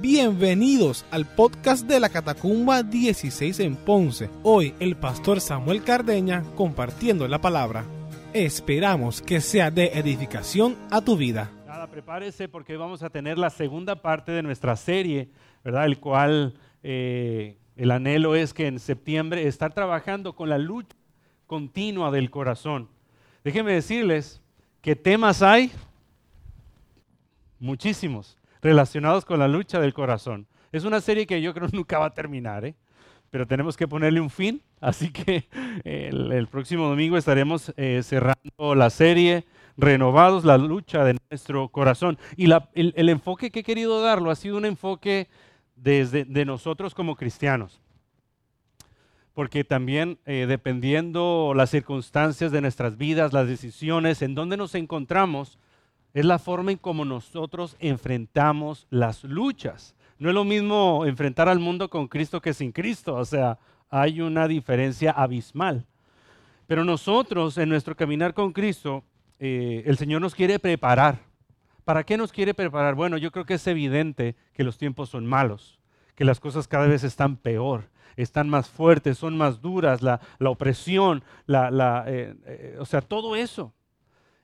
[0.00, 4.30] Bienvenidos al podcast de la Catacumba 16 en Ponce.
[4.44, 7.84] Hoy el pastor Samuel Cardeña compartiendo la palabra.
[8.32, 11.50] Esperamos que sea de edificación a tu vida.
[11.66, 15.30] Nada, prepárese porque vamos a tener la segunda parte de nuestra serie,
[15.64, 15.86] ¿verdad?
[15.86, 16.54] El cual
[16.84, 20.96] eh, el anhelo es que en septiembre estar trabajando con la lucha
[21.48, 22.88] continua del corazón.
[23.42, 24.40] Déjenme decirles
[24.80, 25.72] que temas hay
[27.58, 30.46] muchísimos relacionados con la lucha del corazón.
[30.72, 32.74] Es una serie que yo creo nunca va a terminar, ¿eh?
[33.30, 35.48] pero tenemos que ponerle un fin, así que
[35.84, 39.44] el, próximo domingo estaremos eh, cerrando la serie
[39.76, 42.18] Renovados, la lucha de nuestro corazón.
[42.36, 45.28] Y el, enfoque que he querido darlo ha sido un enfoque
[45.76, 47.80] desde de nosotros como cristianos
[49.38, 55.60] porque también eh, dependiendo las circunstancias de nuestras vidas, las decisiones, en donde nos encontramos,
[56.14, 59.94] es la forma en cómo nosotros enfrentamos las luchas.
[60.18, 63.58] No es lo mismo enfrentar al mundo con Cristo que sin Cristo, o sea,
[63.90, 65.86] hay una diferencia abismal.
[66.66, 69.04] Pero nosotros en nuestro caminar con Cristo,
[69.38, 71.20] eh, el Señor nos quiere preparar.
[71.84, 72.94] ¿Para qué nos quiere preparar?
[72.94, 75.80] Bueno, yo creo que es evidente que los tiempos son malos,
[76.14, 81.22] que las cosas cada vez están peor, están más fuertes, son más duras, la, opresión,
[81.46, 83.72] la, eh, eh, o sea, todo eso.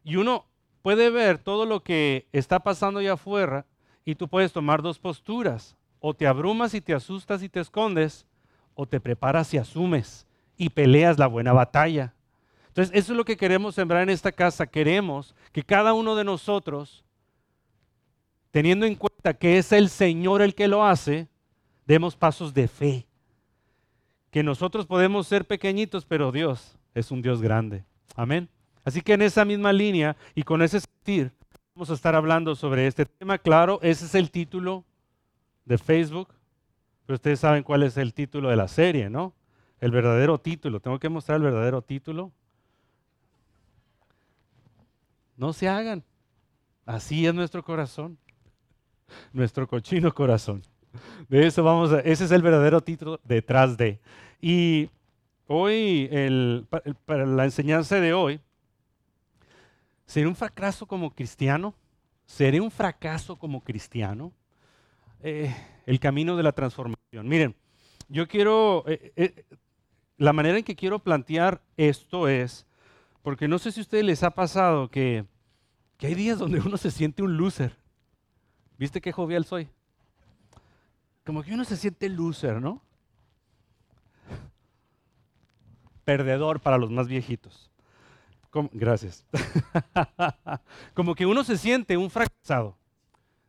[0.05, 0.47] Y uno
[0.85, 3.65] puede ver todo lo que está pasando allá afuera
[4.05, 5.79] y tú puedes tomar dos posturas.
[5.99, 8.27] O te abrumas y te asustas y te escondes,
[8.75, 10.27] o te preparas y asumes
[10.59, 12.12] y peleas la buena batalla.
[12.69, 14.67] Entonces, eso es lo que queremos sembrar en esta casa.
[14.67, 17.03] Queremos que cada uno de nosotros,
[18.51, 21.29] teniendo en cuenta que es el Señor el que lo hace,
[21.87, 23.07] demos pasos de fe.
[24.31, 27.87] Que nosotros podemos ser pequeñitos, pero Dios es un Dios grande.
[28.15, 28.51] Amén.
[28.85, 31.33] Así que en esa misma línea y con ese sentir,
[31.75, 33.39] vamos a estar hablando sobre este tema.
[33.39, 34.85] Claro, ese es el título
[35.65, 36.29] de Facebook,
[37.07, 39.35] pero ustedes saben cuál es el título de la serie, ¿no?
[39.81, 40.81] El verdadero título.
[40.81, 42.31] Tengo que mostrar el verdadero título.
[45.37, 46.05] No se hagan.
[46.87, 48.19] Así es nuestro corazón.
[49.33, 50.62] Nuestro cochino corazón.
[51.28, 54.00] De eso vamos a, ese es el verdadero título detrás de.
[54.41, 54.91] Y
[55.47, 56.09] hoy,
[57.05, 58.41] para la enseñanza de hoy,
[60.06, 61.75] ¿Seré un fracaso como cristiano?
[62.26, 64.32] ¿Seré un fracaso como cristiano?
[65.22, 65.54] Eh,
[65.87, 67.26] el camino de la transformación.
[67.26, 67.54] Miren,
[68.09, 69.44] yo quiero, eh, eh,
[70.19, 72.66] la manera en que quiero plantear esto es,
[73.22, 75.25] porque no sé si a ustedes les ha pasado que,
[75.97, 77.76] que hay días donde uno se siente un loser.
[78.76, 79.69] ¿Viste qué jovial soy?
[81.25, 82.82] Como que uno se siente loser, ¿no?
[86.04, 87.70] Perdedor para los más viejitos
[88.72, 89.25] gracias.
[90.94, 92.76] Como que uno se siente un fracasado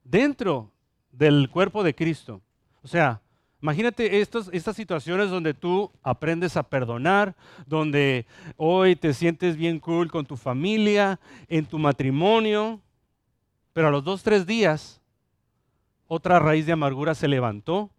[0.04, 0.72] dentro
[1.12, 2.42] del cuerpo de Cristo.
[2.82, 3.22] O sea,
[3.62, 8.26] imagínate estas situaciones donde tú aprendes a perdonar, donde
[8.58, 12.82] hoy te sientes bien cool con tu familia, en tu matrimonio,
[13.74, 15.02] pero a los dos, tres días,
[16.08, 17.90] otra raíz de amargura se levantó,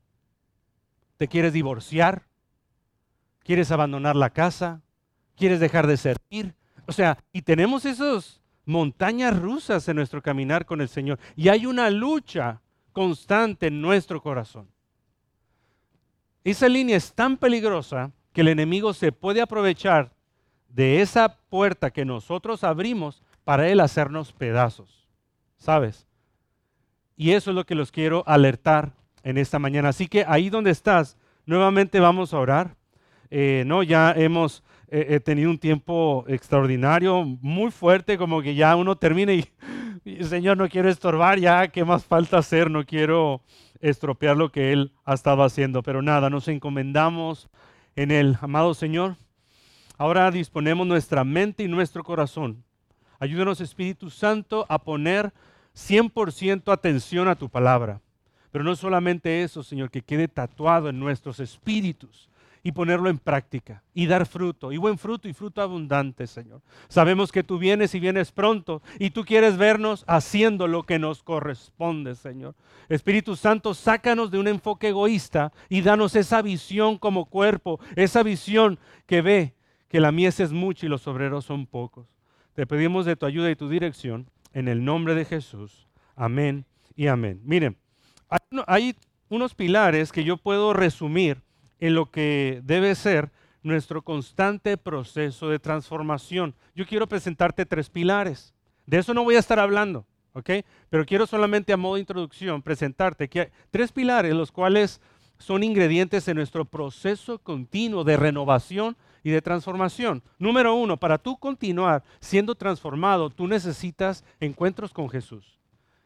[1.17, 2.27] te quieres divorciar,
[3.43, 4.83] quieres abandonar la casa,
[5.37, 6.55] quieres dejar de servir,
[6.87, 11.19] o sea, y tenemos esas montañas rusas en nuestro caminar con el Señor.
[11.37, 12.61] Y hay una lucha
[12.93, 14.69] constante en nuestro corazón.
[16.45, 20.13] Esa línea es tan peligrosa que el enemigo se puede aprovechar
[20.69, 25.09] de esa puerta que nosotros abrimos para él hacernos pedazos.
[25.57, 26.07] ¿Sabes?
[27.17, 28.93] Y eso es lo que los quiero alertar
[29.23, 29.89] en esta mañana.
[29.89, 32.77] Así que ahí donde estás, nuevamente vamos a orar.
[33.31, 38.97] Eh, no, ya hemos he tenido un tiempo extraordinario, muy fuerte, como que ya uno
[38.97, 39.45] termina y,
[40.25, 42.71] Señor, no quiero estorbar, ya, ¿qué más falta hacer?
[42.71, 43.43] No quiero
[43.81, 45.83] estropear lo que Él ha estado haciendo.
[45.83, 47.49] Pero nada, nos encomendamos
[47.97, 49.17] en el amado Señor.
[49.99, 52.63] Ahora disponemos nuestra mente y nuestro corazón.
[53.19, 55.33] Ayúdanos, Espíritu Santo, a poner
[55.75, 58.01] 100% atención a tu palabra.
[58.53, 62.29] Pero no solamente eso, Señor, que quede tatuado en nuestros espíritus
[62.67, 66.63] y ponerlo en práctica y dar fruto, y buen fruto y fruto abundante, Señor.
[66.89, 71.23] Sabemos que tú vienes y vienes pronto y tú quieres vernos haciendo lo que nos
[71.23, 72.57] corresponde, Señor.
[72.89, 78.81] Espíritu Santo, sácanos de un enfoque egoísta y danos esa visión como cuerpo, esa visión
[79.07, 79.55] que ve
[79.87, 82.09] que la mies es mucha y los obreros son pocos.
[82.55, 85.87] Te pedimos de tu ayuda y tu dirección en el nombre de Jesús.
[86.17, 86.67] Amén
[86.97, 87.41] y amén.
[87.45, 87.77] Miren,
[88.67, 88.97] hay
[89.29, 91.46] unos pilares que yo puedo resumir
[91.81, 93.31] en lo que debe ser
[93.63, 96.55] nuestro constante proceso de transformación.
[96.75, 98.55] Yo quiero presentarte tres pilares.
[98.87, 100.51] De eso no voy a estar hablando, ¿ok?
[100.89, 105.01] Pero quiero solamente a modo de introducción presentarte que hay tres pilares, los cuales
[105.39, 110.23] son ingredientes en nuestro proceso continuo de renovación y de transformación.
[110.39, 115.59] Número uno, para tú continuar siendo transformado, tú necesitas encuentros con Jesús.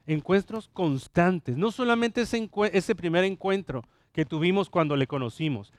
[0.06, 1.56] Encuentros constantes.
[1.56, 5.72] No solamente ese, primer encuentro que tuvimos cuando le conocimos.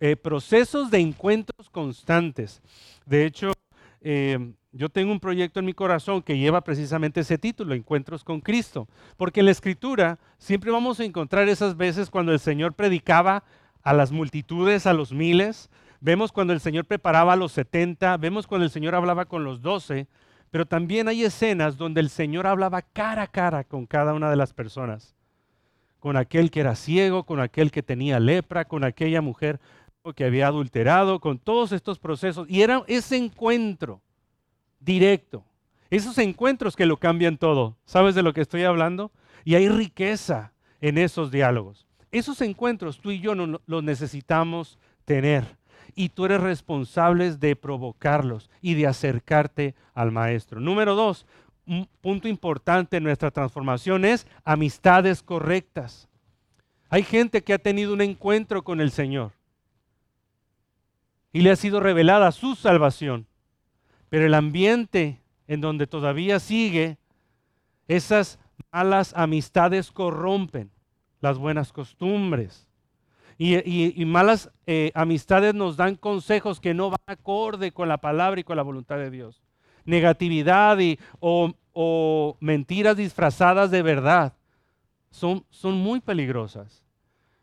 [0.00, 2.60] Eh, procesos de encuentros constantes.
[3.06, 3.52] De hecho,
[4.00, 8.40] eh, yo tengo un proyecto en mi corazón que lleva precisamente ese título, Encuentros con
[8.40, 13.44] Cristo, porque en la escritura siempre vamos a encontrar esas veces cuando el Señor predicaba
[13.82, 15.70] a las multitudes, a los miles,
[16.00, 19.60] vemos cuando el Señor preparaba a los 70, vemos cuando el Señor hablaba con los
[19.60, 20.08] 12,
[20.50, 24.36] pero también hay escenas donde el Señor hablaba cara a cara con cada una de
[24.36, 25.14] las personas,
[26.02, 29.60] con aquel que era ciego, con aquel que tenía lepra, con aquella mujer
[30.16, 34.02] que había adulterado, con todos estos procesos, y era ese encuentro
[34.80, 35.44] directo.
[35.90, 37.76] Esos encuentros que lo cambian todo.
[37.84, 39.12] ¿Sabes de lo que estoy hablando?
[39.44, 41.86] Y hay riqueza en esos diálogos.
[42.10, 45.56] Esos encuentros tú y yo los necesitamos tener.
[45.94, 50.58] Y tú eres responsable de provocarlos y de acercarte al maestro.
[50.58, 51.26] Número dos,
[51.66, 56.08] un punto importante en nuestra transformación es amistades correctas.
[56.88, 59.32] Hay gente que ha tenido un encuentro con el Señor
[61.32, 63.26] y le ha sido revelada su salvación.
[64.08, 66.98] Pero el ambiente en donde todavía sigue,
[67.88, 68.38] esas
[68.70, 70.70] malas amistades corrompen
[71.20, 72.68] las buenas costumbres.
[73.38, 78.44] Y, malas eh, amistades nos dan consejos que no van acorde con la palabra y
[78.44, 79.41] con la voluntad de Dios.
[79.84, 84.34] Negatividad y, o, o mentiras disfrazadas de verdad
[85.10, 86.82] son, son muy peligrosas.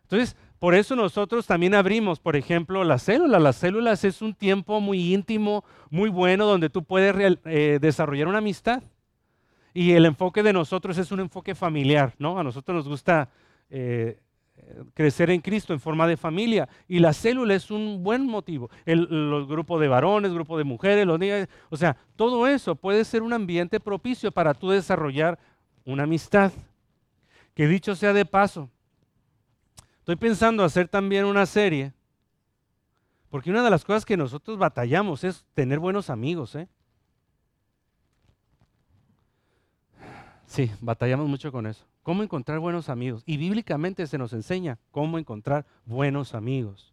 [0.02, 3.40] Entonces, por eso nosotros también abrimos, por ejemplo, las células.
[3.40, 8.38] Las células es un tiempo muy íntimo, muy bueno, donde tú puedes eh, desarrollar una
[8.38, 8.82] amistad.
[9.72, 12.38] Y el enfoque de nosotros es un enfoque familiar, ¿no?
[12.38, 13.30] A nosotros nos gusta
[13.70, 14.18] eh,
[14.94, 16.68] crecer en Cristo en forma de familia.
[16.88, 18.70] Y la célula es un buen motivo.
[18.84, 23.04] El, los grupos de varones, grupo de mujeres, los niños, o sea, todo eso puede
[23.04, 25.38] ser un ambiente propicio para tú desarrollar
[25.84, 26.52] una amistad.
[27.54, 28.70] Que dicho sea de paso,
[30.10, 31.92] Estoy pensando hacer también una serie,
[33.28, 36.56] porque una de las cosas que nosotros batallamos es tener buenos amigos.
[36.56, 36.66] ¿eh?
[40.46, 41.86] Sí, batallamos mucho con eso.
[42.10, 43.22] ¿Cómo encontrar buenos amigos?
[43.24, 46.92] Y bíblicamente se nos enseña cómo encontrar buenos amigos.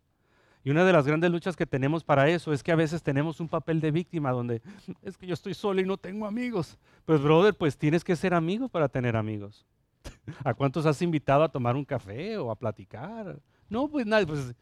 [0.63, 3.39] Y una de las grandes luchas que tenemos para eso es que a veces tenemos
[3.39, 4.61] un papel de víctima donde
[5.01, 6.77] es que yo estoy solo y no tengo amigos.
[7.03, 9.65] Pues brother, pues tienes que ser amigo para tener amigos.
[10.43, 13.39] ¿A cuántos has invitado a tomar un café o a platicar?
[13.69, 14.53] No, pues nadie, pues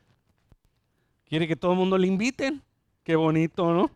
[1.26, 2.62] quiere que todo el mundo le inviten.
[3.04, 3.92] Qué bonito, ¿no?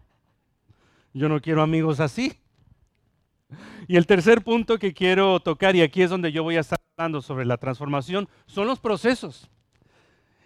[1.13, 2.37] Yo no quiero amigos así.
[3.89, 6.77] Y el tercer punto que quiero tocar, y aquí es donde yo voy a estar
[6.95, 9.49] hablando sobre la transformación, son los procesos.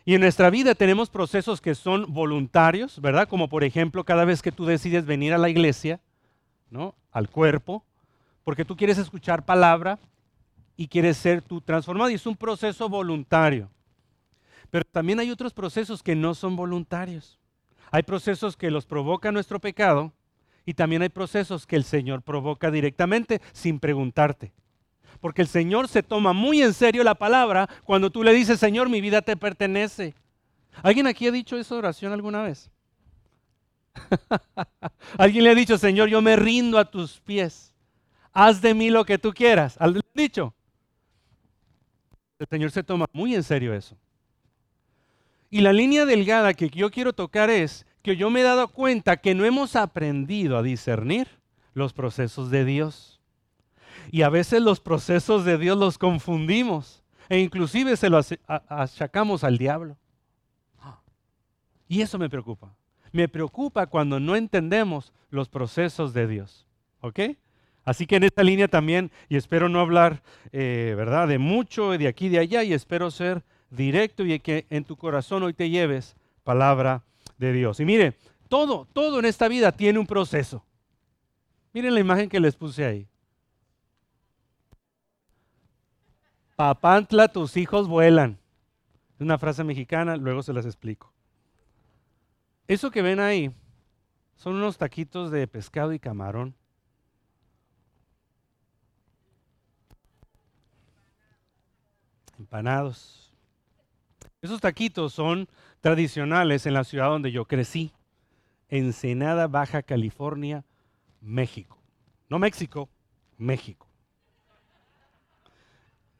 [0.06, 3.28] Y en nuestra vida tenemos procesos que son voluntarios, ¿verdad?
[3.28, 6.00] Como por ejemplo, cada vez que tú decides venir a la iglesia,
[6.70, 6.96] ¿no?
[7.12, 7.84] Al cuerpo,
[8.46, 10.00] porque tú quieres escuchar palabra,
[10.78, 12.12] y quieres ser tú transformado.
[12.12, 13.70] Y es un proceso voluntario.
[14.72, 17.38] Pero también hay otros procesos que no son voluntarios.
[17.92, 20.14] Hay procesos que los provoca nuestro pecado
[20.66, 24.54] y también hay procesos que el Señor provoca directamente sin preguntarte.
[25.20, 28.90] Porque el Señor se toma muy en serio la palabra cuando tú le dices, Señor,
[28.90, 30.14] mi vida te pertenece.
[30.82, 32.72] ¿Alguien aquí ha dicho esa oración alguna vez?
[35.18, 37.74] ¿Alguien le ha dicho, Señor, yo me rindo a tus pies?
[38.32, 39.78] Haz de mí lo que tú quieras.
[39.80, 40.54] ¿Has dicho?
[42.40, 43.96] El Señor se toma muy en serio eso.
[45.50, 49.18] Y la línea delgada que yo quiero tocar es que yo me he dado cuenta
[49.18, 51.28] que no hemos aprendido a discernir
[51.74, 53.22] los procesos de Dios.
[54.12, 58.36] Y a veces los procesos de Dios los confundimos e inclusive se los
[58.68, 59.98] achacamos al diablo.
[61.88, 62.76] Y eso me preocupa.
[63.12, 66.68] Me preocupa cuando no entendemos los procesos de Dios.
[67.00, 67.20] ¿Ok?
[67.86, 72.08] Así que en esta línea también, y espero no hablar, eh, ¿verdad?, de mucho, de
[72.08, 76.16] aquí, de allá, y espero ser directo y que en tu corazón hoy te lleves
[76.44, 77.04] palabra
[77.38, 77.80] de Dios.
[77.80, 78.18] Y mire,
[78.50, 80.66] todo, todo en esta vida tiene un proceso.
[81.74, 83.08] Miren la imagen que les puse ahí.
[86.56, 88.38] Papantla, tus hijos vuelan.
[89.16, 91.12] Es una frase mexicana, luego se las explico.
[92.68, 93.52] Eso que ven ahí
[94.36, 96.56] son unos taquitos de pescado y camarón
[102.38, 103.32] empanados.
[104.42, 105.48] Esos taquitos son
[105.84, 107.92] tradicionales en la ciudad donde yo crecí,
[108.70, 110.64] Ensenada, Baja California,
[111.20, 111.78] México.
[112.30, 112.90] No México,
[113.38, 113.86] México.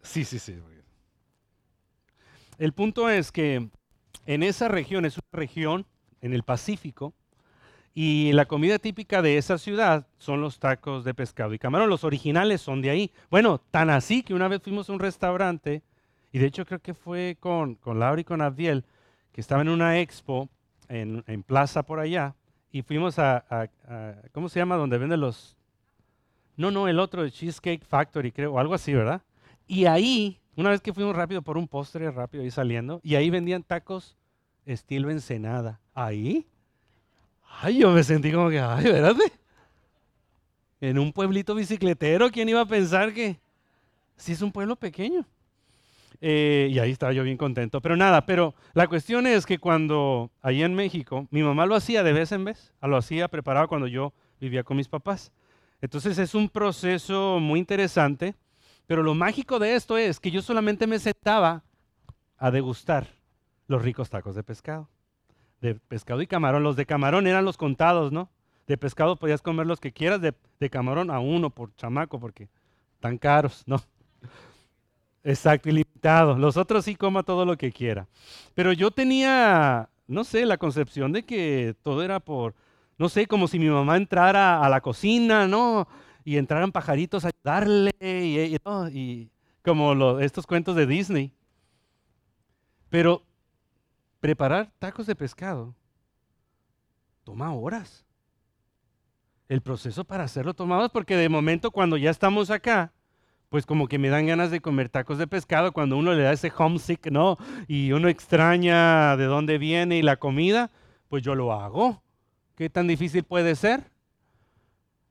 [0.02, 0.60] Sí, sí, sí.
[2.58, 3.70] El punto es que
[4.26, 5.86] en esa región, es una región
[6.20, 7.14] en el Pacífico,
[7.94, 11.90] y la comida típica de esa ciudad son los tacos de pescado y camarón.
[11.90, 13.12] Los originales son de ahí.
[13.30, 15.84] Bueno, tan así que una vez fuimos a un restaurante,
[16.34, 18.84] y de hecho creo que fue con, con Laura y con Abdiel,
[19.34, 20.48] que estaban en una expo
[20.88, 22.36] en, plaza por allá,
[22.72, 23.70] y fuimos a,
[24.32, 24.78] ¿cómo se llama?
[24.78, 25.58] Donde venden los...
[26.56, 29.22] No, no, el otro, Cheesecake Factory, creo, o algo así, ¿verdad?
[29.68, 33.30] Y ahí, una vez que fuimos rápido por un postre, rápido ahí saliendo, y ahí
[33.30, 34.16] vendían tacos
[34.66, 35.82] estilo Ensenada.
[35.94, 36.48] Ahí
[37.62, 39.16] Ay, yo me sentí como que, ay, ¿verdad?
[40.82, 43.40] En un pueblito bicicletero, ¿quién iba a pensar que
[44.18, 45.26] si es un pueblo pequeño?
[46.26, 47.82] Eh, y ahí estaba yo bien contento.
[47.82, 52.02] Pero nada, pero la cuestión es que cuando ahí en México, mi mamá lo hacía
[52.02, 55.34] de vez en vez, lo hacía preparado cuando yo vivía con mis papás.
[55.82, 58.36] Entonces es un proceso muy interesante,
[58.88, 61.64] pero lo mágico de esto es que yo solamente me sentaba
[62.38, 63.08] a degustar
[63.68, 64.88] los ricos tacos de pescado
[65.64, 66.62] de pescado y camarón.
[66.62, 68.30] Los de camarón eran los contados, ¿no?
[68.68, 70.34] De pescado podías comer los que quieras, de,
[70.70, 72.50] camarón a uno por chamaco, porque
[73.00, 73.82] tan caros, ¿no?
[75.24, 75.70] Exacto,
[76.04, 78.08] Los otros sí coma todo lo que quiera.
[78.54, 82.56] Pero yo tenía, no sé, la concepción de que todo era por,
[82.98, 85.88] no sé, como si mi mamá entrara a la cocina, ¿no?
[86.26, 88.58] Y entraran pajaritos a ayudarle, y,
[88.92, 89.30] y
[89.64, 91.32] como estos cuentos de Disney.
[92.90, 93.24] Pero
[94.20, 95.74] preparar tacos de pescado
[97.24, 98.06] toma horas.
[99.48, 102.92] El proceso para hacerlo toma horas porque de momento cuando ya estamos acá,
[103.54, 106.32] pues como que me dan ganas de comer tacos de pescado cuando uno le da
[106.32, 107.38] ese homesick, ¿no?
[107.68, 110.72] Y uno extraña de dónde viene y la comida,
[111.08, 112.02] pues yo lo hago.
[112.56, 113.92] ¿Qué tan difícil puede ser?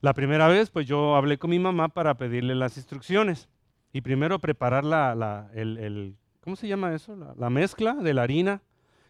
[0.01, 3.49] La primera vez, pues yo hablé con mi mamá para pedirle las instrucciones.
[3.93, 7.17] Y primero preparar la, el, ¿cómo se llama eso?
[7.37, 8.61] la mezcla de la harina,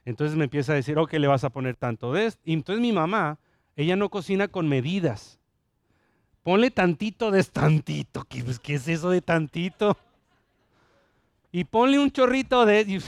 [0.04, 2.42] entonces me empieza a decir, ok, le vas a poner tanto de esto.
[2.44, 3.38] Y entonces mi mamá,
[3.76, 5.40] ella no cocina con medidas.
[6.42, 8.24] Ponle tantito de tantito.
[8.24, 9.96] ¿Qué, pues, ¿Qué, es eso de tantito?
[11.52, 13.02] Y ponle un chorrito de...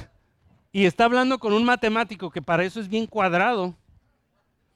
[0.71, 3.75] Y está hablando con un matemático que para eso es bien cuadrado.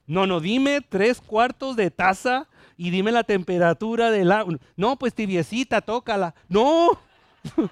[0.07, 4.57] No, no, dime tres cuartos de taza y dime la temperatura del agua.
[4.77, 6.35] No, pues tibiecita, tócala.
[6.49, 6.99] No.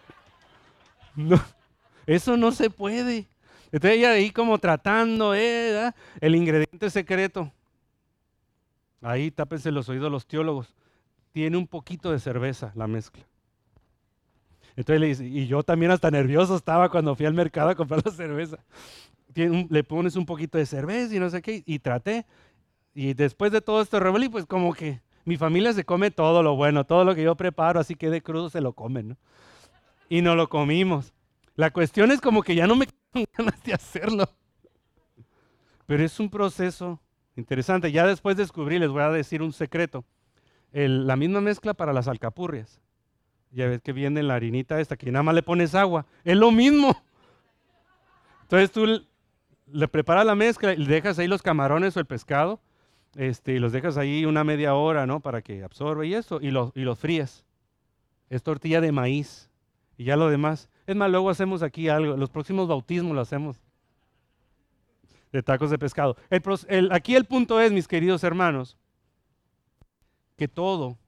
[1.17, 1.41] no.
[2.07, 3.27] Eso no se puede.
[3.73, 7.53] Entonces ella ahí como tratando eh, el ingrediente secreto.
[9.03, 10.75] Ahí tápense los oídos los teólogos.
[11.33, 13.25] Tiene un poquito de cerveza la mezcla.
[14.77, 18.03] Entonces le dice, y yo también hasta nervioso estaba cuando fui al mercado a comprar
[18.05, 18.59] la cerveza.
[19.35, 22.27] le pones un poquito de cerveza y no sé qué, y traté.
[22.95, 26.57] Y después de todo esto revolí, pues como que mi familia se come todo lo
[26.57, 29.17] bueno, todo lo que yo preparo, así que de crudo se lo comen, ¿no?
[30.09, 31.13] Y no lo comimos.
[31.57, 32.87] La cuestión es como que ya no me
[33.37, 34.29] ganas de hacerlo.
[35.87, 37.01] Pero es un proceso
[37.37, 37.93] interesante.
[37.93, 40.05] Ya después descubrí, les voy a decir un secreto.
[40.73, 42.81] la misma mezcla para las alcapurrias.
[43.51, 46.07] Ya ves que viene la harinita esta, que nada más le pones agua.
[46.25, 46.95] Es lo mismo.
[48.43, 48.87] Entonces tú
[49.67, 52.61] le preparas la mezcla y dejas ahí los camarones o el pescado.
[53.15, 55.21] Este, y los dejas ahí una media hora, ¿no?
[55.21, 56.39] Para que absorbe y eso.
[56.41, 57.45] Y los fríes.
[58.29, 59.51] Es tortilla de maíz.
[59.97, 60.69] Y ya lo demás.
[60.87, 62.17] Es más, luego hacemos aquí algo.
[62.17, 63.61] Los próximos bautismos lo hacemos.
[65.33, 66.17] De tacos de pescado.
[66.91, 68.77] aquí el punto es, mis queridos hermanos,
[70.37, 70.99] que todo,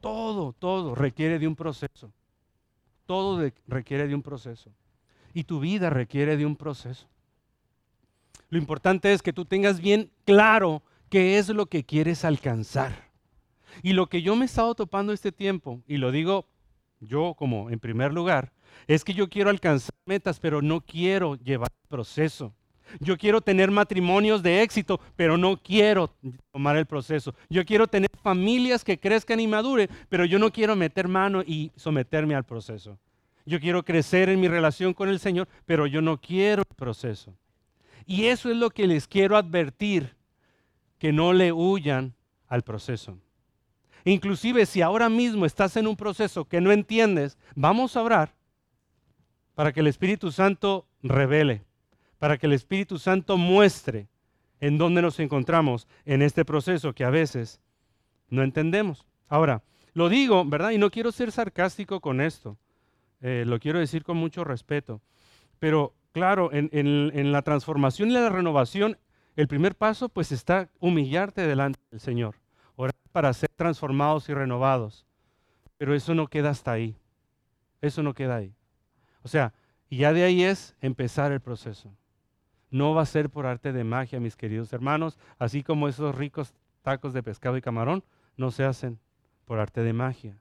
[0.00, 2.12] todo, todo requiere de un proceso.
[3.06, 4.70] Todo requiere de un proceso.
[5.32, 7.06] Y tu vida requiere de un proceso.
[8.50, 13.08] Lo importante es que tú tengas bien claro qué es lo que quieres alcanzar.
[13.82, 16.46] Y lo que yo me he estado topando este tiempo, y lo digo
[17.00, 18.52] yo como en primer lugar,
[18.86, 22.54] es que yo quiero alcanzar metas, pero no quiero llevar proceso.
[23.00, 26.10] Yo quiero tener matrimonios de éxito, pero no quiero
[26.52, 27.34] tomar el proceso.
[27.48, 31.70] Yo quiero tener familias que crezcan y maduren, pero yo no quiero meter mano y
[31.76, 32.98] someterme al proceso.
[33.46, 37.34] Yo quiero crecer en mi relación con el Señor, pero yo no quiero el proceso.
[38.04, 40.14] Y eso es lo que les quiero advertir,
[40.98, 42.14] que no le huyan
[42.48, 43.18] al proceso.
[44.04, 48.34] Inclusive si ahora mismo estás en un proceso que no entiendes, vamos a orar
[49.54, 51.62] para que el Espíritu Santo revele,
[52.18, 54.08] para que el Espíritu Santo muestre
[54.60, 57.60] en dónde nos encontramos en este proceso que a veces
[58.28, 59.06] no entendemos.
[59.28, 59.62] Ahora,
[59.94, 60.70] lo digo, ¿verdad?
[60.70, 62.56] Y no quiero ser sarcástico con esto,
[63.20, 65.00] eh, lo quiero decir con mucho respeto,
[65.58, 68.98] pero claro, en, la transformación y la renovación,
[69.36, 72.36] el primer paso pues está humillarte delante del Señor
[72.78, 75.04] orar para ser transformados y renovados.
[75.76, 76.96] Pero eso no queda hasta ahí.
[77.80, 78.54] Eso no queda ahí.
[79.22, 79.52] O sea,
[79.90, 81.92] y ya de ahí es empezar el proceso.
[82.70, 86.54] No va a ser por arte de magia, mis queridos hermanos, así como esos ricos
[86.82, 88.04] tacos de pescado y camarón
[88.36, 88.98] no se hacen
[89.44, 90.36] por arte de magia.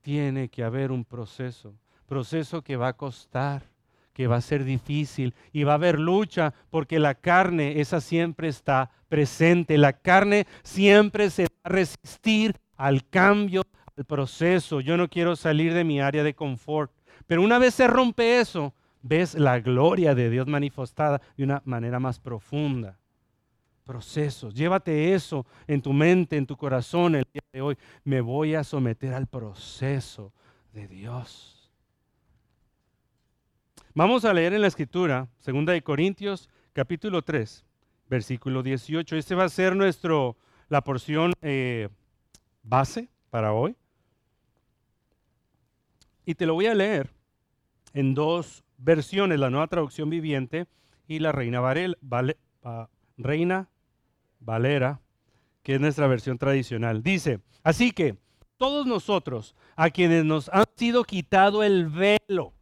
[0.00, 1.74] Tiene que haber un proceso,
[2.06, 3.64] proceso que va a costar,
[4.12, 8.48] que va a ser difícil y va a haber lucha porque la carne, esa siempre
[8.48, 9.78] está presente.
[9.78, 13.62] La carne siempre se va a resistir al cambio,
[13.96, 14.80] al proceso.
[14.80, 16.90] Yo no quiero salir de mi área de confort.
[17.26, 22.00] Pero una vez se rompe eso, ves la gloria de Dios manifestada de una manera
[22.00, 22.98] más profunda.
[23.84, 24.54] Procesos.
[24.54, 27.78] Llévate eso en tu mente, en tu corazón el día de hoy.
[28.04, 30.32] Me voy a someter al proceso
[30.72, 31.72] de Dios.
[33.94, 37.64] Vamos a leer en la escritura, 2 de Corintios, capítulo 3,
[38.08, 39.16] versículo 18.
[39.16, 40.36] Este va a ser nuestro,
[40.68, 41.88] la porción eh,
[42.62, 43.74] base para hoy.
[46.26, 47.10] Y te lo voy a leer
[47.94, 50.66] en dos versiones, la nueva traducción viviente
[51.06, 51.60] y la Reina,
[53.16, 53.68] Reina
[54.40, 55.00] Valera,
[55.62, 57.02] que es nuestra versión tradicional.
[57.02, 58.16] Dice, así que
[58.56, 62.54] todos nosotros, a quienes nos han sido quitado el velo,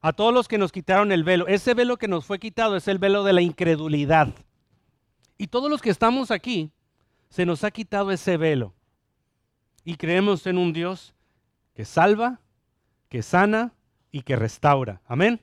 [0.00, 1.46] a todos los que nos quitaron el velo.
[1.48, 4.32] Ese velo que nos fue quitado es el velo de la incredulidad.
[5.36, 6.70] Y todos los que estamos aquí,
[7.30, 8.74] se nos ha quitado ese velo.
[9.84, 11.14] Y creemos en un Dios
[11.74, 12.40] que salva,
[13.08, 13.72] que sana
[14.10, 15.00] y que restaura.
[15.06, 15.40] Amén.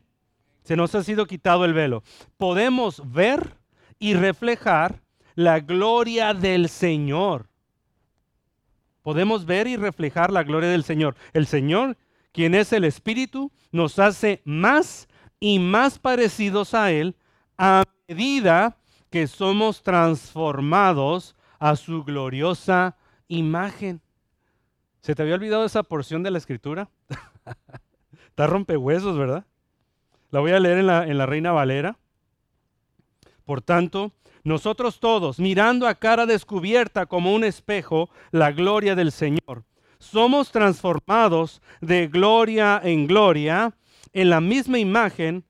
[0.64, 2.04] Se nos ha sido quitado el velo.
[2.38, 3.58] Podemos ver
[4.00, 5.02] y reflejar
[5.36, 7.48] la gloria del Señor.
[9.02, 11.16] Podemos ver y reflejar la gloria del Señor.
[11.34, 11.98] El Señor
[12.36, 15.08] quien es el Espíritu, nos hace más
[15.40, 17.16] y más parecidos a Él
[17.58, 18.76] a medida
[19.10, 22.98] que somos transformados a su gloriosa
[23.30, 24.02] imagen.
[25.00, 26.90] ¿Se te había olvidado esa porción de la escritura?
[28.36, 29.46] Está rompehuesos, ¿verdad?
[30.30, 31.98] La voy a leer en la, en la Reina Valera.
[33.46, 34.12] Por tanto,
[34.44, 39.64] nosotros todos, mirando a cara descubierta como un espejo la gloria del Señor,
[40.00, 43.74] somos transformados de gloria en gloria
[44.12, 45.46] en la misma imagen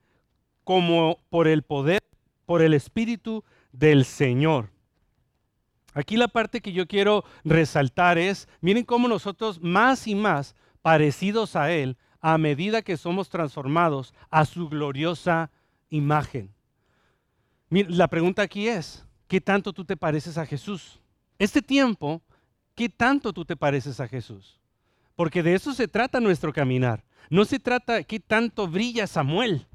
[0.64, 2.04] como por el poder,
[2.46, 4.70] por el Espíritu del Señor.
[5.96, 11.56] Aquí la parte que yo quiero resaltar es, miren cómo nosotros más y más parecidos
[11.56, 15.52] a Él a medida que somos transformados a su gloriosa
[15.92, 16.52] imagen.
[17.70, 21.00] La pregunta aquí es, ¿qué tanto tú te pareces a Jesús?
[21.38, 22.24] Este tiempo
[22.74, 24.60] ¿qué tanto tú te pareces a Jesús?
[25.16, 27.04] Porque de eso se trata nuestro caminar.
[27.30, 29.68] No se trata qué tanto brilla Samuel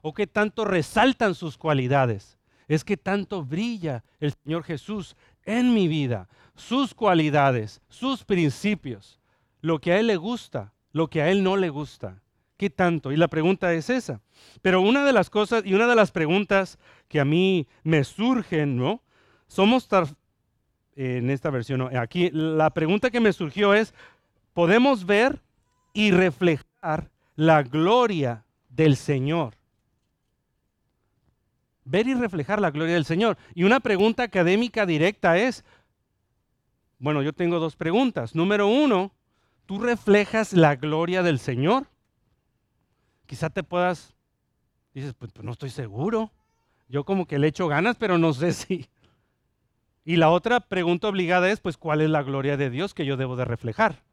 [0.00, 2.38] o qué tanto resaltan sus cualidades.
[2.68, 9.18] Es que tanto brilla el Señor Jesús en mi vida, sus cualidades, sus principios,
[9.60, 12.22] lo que a Él le gusta, lo que a Él no le gusta.
[12.56, 13.12] ¿Qué tanto?
[13.12, 14.22] Y la pregunta es esa.
[14.62, 18.78] Pero una de las cosas y una de las preguntas que a mí me surgen,
[18.78, 19.02] ¿no?
[19.46, 19.90] Somos
[20.94, 21.94] en esta versión.
[21.98, 23.92] Aquí la pregunta que me surgió es,
[24.54, 25.42] ¿podemos ver
[25.92, 29.54] y reflejar la gloria del Señor?
[31.84, 33.36] Ver y reflejar la gloria del Señor.
[33.54, 35.62] Y una pregunta académica directa es,
[36.98, 38.34] bueno, yo tengo dos preguntas.
[38.34, 39.12] Número uno,
[39.66, 41.88] ¿tú reflejas la gloria del Señor?
[43.26, 44.14] Quizá te puedas,
[44.94, 46.32] dices, pues, pues no estoy seguro.
[46.88, 48.88] Yo como que le echo ganas, pero no sé si,
[50.06, 53.16] y la otra pregunta obligada es, pues, ¿cuál es la gloria de Dios que yo
[53.16, 54.04] debo de reflejar?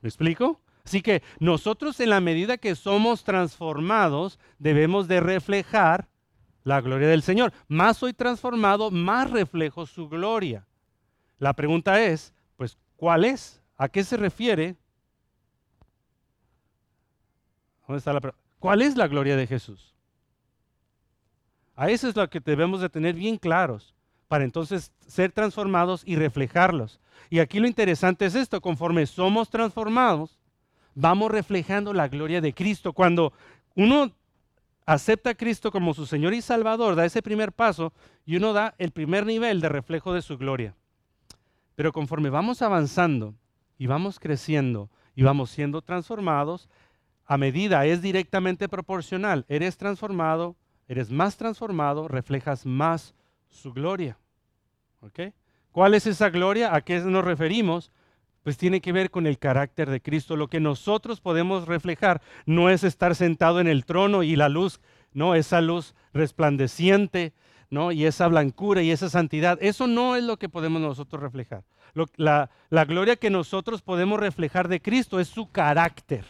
[0.00, 0.60] ¿Me explico?
[0.84, 6.08] Así que nosotros en la medida que somos transformados, debemos de reflejar
[6.64, 7.52] la gloria del Señor.
[7.68, 10.66] Más soy transformado, más reflejo su gloria.
[11.38, 13.62] La pregunta es, pues, ¿cuál es?
[13.76, 14.76] ¿A qué se refiere?
[17.86, 19.94] ¿Dónde está la ¿Cuál es la gloria de Jesús?
[21.76, 23.94] A eso es lo que debemos de tener bien claros
[24.28, 27.00] para entonces ser transformados y reflejarlos.
[27.30, 30.38] Y aquí lo interesante es esto, conforme somos transformados,
[30.94, 32.92] vamos reflejando la gloria de Cristo.
[32.92, 33.32] Cuando
[33.74, 34.12] uno
[34.86, 37.92] acepta a Cristo como su Señor y Salvador, da ese primer paso
[38.24, 40.74] y uno da el primer nivel de reflejo de su gloria.
[41.74, 43.34] Pero conforme vamos avanzando
[43.78, 46.68] y vamos creciendo y vamos siendo transformados,
[47.26, 49.44] a medida es directamente proporcional.
[49.48, 50.56] Eres transformado,
[50.88, 53.14] eres más transformado, reflejas más
[53.48, 54.18] su gloria.
[55.70, 56.74] ¿Cuál es esa gloria?
[56.74, 57.90] ¿A qué nos referimos?
[58.42, 60.36] Pues tiene que ver con el carácter de Cristo.
[60.36, 64.80] Lo que nosotros podemos reflejar no es estar sentado en el trono y la luz,
[65.12, 67.32] no, esa luz resplandeciente,
[67.92, 69.58] Y esa blancura y esa santidad.
[69.60, 71.64] Eso no es lo que podemos nosotros reflejar.
[72.16, 76.24] la gloria que nosotros podemos reflejar de Cristo es su carácter.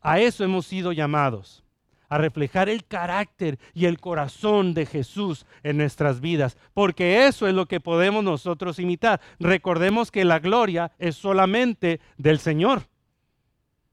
[0.00, 1.64] A eso hemos sido llamados,
[2.08, 7.54] a reflejar el carácter y el corazón de Jesús en nuestras vidas, porque eso es
[7.54, 9.20] lo que podemos nosotros imitar.
[9.38, 12.82] Recordemos que la gloria es solamente del Señor,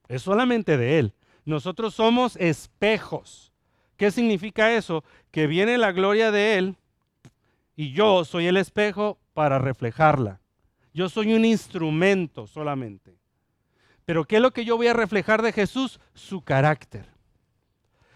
[0.08, 1.14] es solamente de Él.
[1.44, 3.52] Nosotros somos espejos.
[3.98, 5.04] ¿Qué significa eso?
[5.32, 6.76] Que viene la gloria de Él
[7.76, 10.40] y yo soy el espejo para reflejarla.
[10.94, 13.18] Yo soy un instrumento solamente.
[14.06, 16.00] Pero ¿qué es lo que yo voy a reflejar de Jesús?
[16.14, 17.10] Su carácter.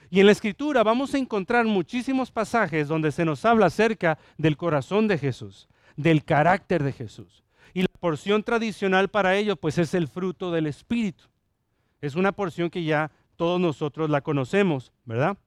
[0.09, 4.57] Y en la escritura vamos a encontrar muchísimos pasajes donde se nos habla acerca del
[4.57, 7.43] corazón de Jesús, del carácter de Jesús.
[7.73, 11.25] Y la porción tradicional para ello pues es el fruto del Espíritu.
[12.01, 15.37] Es una porción que ya todos nosotros la conocemos, ¿verdad?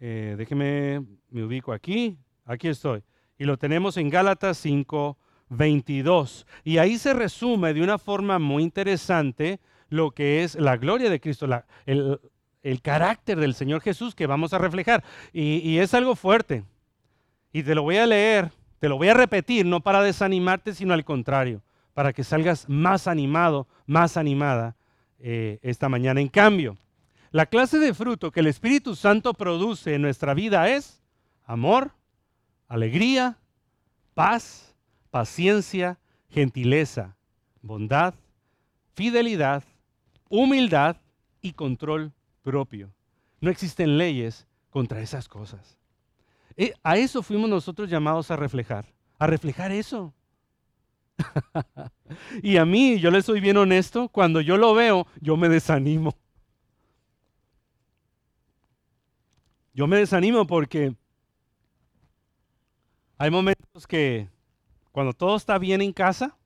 [0.00, 3.02] Eh, déjeme, me ubico aquí, aquí estoy.
[3.38, 5.16] Y lo tenemos en Gálatas 5,
[5.48, 6.46] 22.
[6.62, 11.20] Y ahí se resume de una forma muy interesante lo que es la gloria de
[11.20, 11.46] Cristo,
[11.86, 15.04] el, carácter del Señor Jesús que vamos a reflejar.
[15.32, 16.64] Y, y es algo fuerte.
[17.52, 20.92] Y te lo voy a leer, te lo voy a repetir, no para desanimarte, sino
[20.92, 21.62] al contrario,
[21.94, 24.76] para que salgas más animado, más animada
[25.26, 26.20] eh, esta mañana.
[26.20, 26.76] En cambio,
[27.34, 31.02] la clase de fruto que el Espíritu Santo produce en nuestra vida es
[31.44, 31.90] amor,
[32.68, 33.38] alegría,
[34.14, 34.72] paz,
[35.10, 37.16] paciencia, gentileza,
[37.60, 38.14] bondad,
[38.92, 39.64] fidelidad,
[40.28, 40.94] humildad
[41.42, 42.12] y control
[42.44, 42.94] propio.
[43.40, 45.76] No existen leyes contra esas cosas.
[46.56, 48.86] Eh, a eso fuimos nosotros llamados a reflejar,
[49.18, 50.14] a reflejar eso.
[52.44, 56.14] y a mí, yo le soy bien honesto, cuando yo lo veo, yo me desanimo.
[59.74, 60.94] Yo me desanimo porque
[63.18, 64.28] hay momentos que
[64.92, 66.36] cuando todo está bien en casa,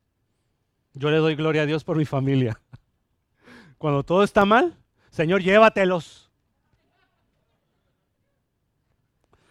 [0.94, 2.58] yo le doy gloria a Dios por mi familia.
[3.78, 4.76] Cuando todo está mal,
[5.10, 6.30] Señor, llévatelos.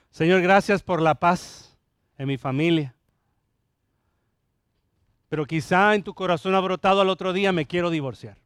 [0.10, 1.78] Señor, gracias por la paz
[2.18, 2.96] en mi familia.
[5.30, 8.38] Pero quizá en tu corazón ha brotado al otro día, me quiero divorciar.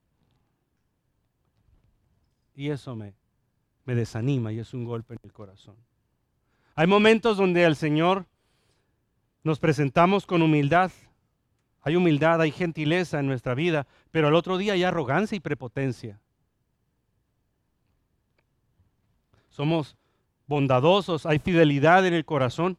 [2.54, 3.14] Y eso me,
[3.86, 5.76] me desanima y es un golpe en el corazón.
[6.76, 8.26] Hay momentos donde el Señor
[9.44, 10.92] nos presentamos con humildad.
[11.82, 16.20] Hay humildad, hay gentileza en nuestra vida, pero al otro día hay arrogancia y prepotencia.
[19.50, 19.98] Somos
[20.48, 22.78] bondadosos, hay fidelidad en el corazón.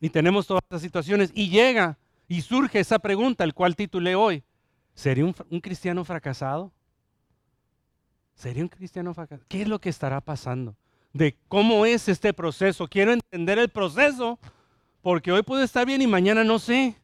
[0.00, 1.30] Y tenemos todas estas situaciones.
[1.34, 4.42] Y llega y surge esa pregunta, el cual titulé hoy.
[4.94, 6.72] ¿Sería un cristiano fracasado?
[8.34, 9.46] ¿Sería un cristiano fracasado?
[9.48, 10.76] ¿Qué es lo que estará pasando?
[11.12, 12.88] de cómo es este proceso.
[12.88, 14.38] Quiero entender el proceso
[15.02, 16.96] porque hoy puede estar bien y mañana no sé.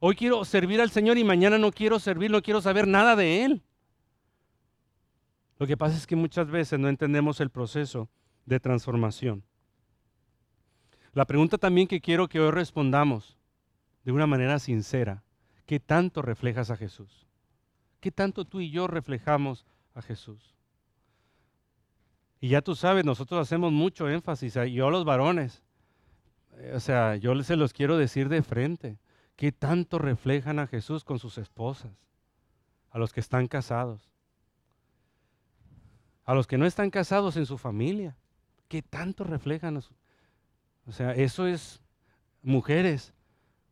[0.00, 3.44] Hoy quiero servir al Señor y mañana no quiero servir, no quiero saber nada de
[3.44, 3.62] Él.
[5.58, 8.10] Lo que pasa es que muchas veces no entendemos el proceso
[8.44, 9.42] de transformación.
[11.14, 13.38] La pregunta también que quiero que hoy respondamos
[14.04, 15.24] de una manera sincera,
[15.64, 17.26] ¿qué tanto reflejas a Jesús?
[18.00, 19.64] ¿Qué tanto tú y yo reflejamos
[19.96, 20.54] a Jesús?
[22.40, 25.62] Y ya tú sabes, nosotros hacemos mucho énfasis, yo los varones,
[26.58, 28.98] eh, o sea, yo se los quiero decir de frente,
[29.36, 31.92] ¿qué tanto reflejan a Jesús con sus esposas?
[32.90, 34.10] A los que están casados,
[36.24, 38.16] a los que no están casados en su familia,
[38.68, 39.78] ¿qué tanto reflejan?
[39.78, 39.80] A
[40.86, 41.80] o sea, eso es,
[42.42, 43.12] mujeres,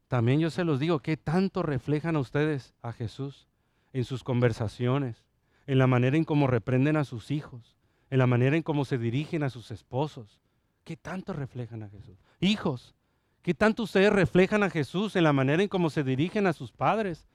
[0.09, 3.47] también yo se los digo, ¿qué tanto reflejan a ustedes a Jesús
[3.93, 5.25] en sus conversaciones,
[5.67, 7.75] en la manera en cómo reprenden a sus hijos?
[8.15, 10.41] en la manera en cómo se dirigen a sus esposos.
[10.85, 12.17] ¿Qué tanto reflejan a Jesús?
[12.39, 12.95] Hijos,
[13.43, 16.71] ¿qué tanto ustedes reflejan a Jesús en la manera en cómo se dirigen a sus
[16.71, 17.27] padres,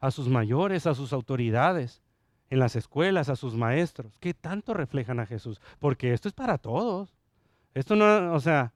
[0.00, 2.00] a sus mayores, a sus autoridades,
[2.48, 4.16] en las escuelas, a sus maestros?
[4.18, 5.60] ¿Qué tanto reflejan a Jesús?
[5.78, 7.14] Porque esto es para todos.
[7.74, 8.72] Esto no, o sea,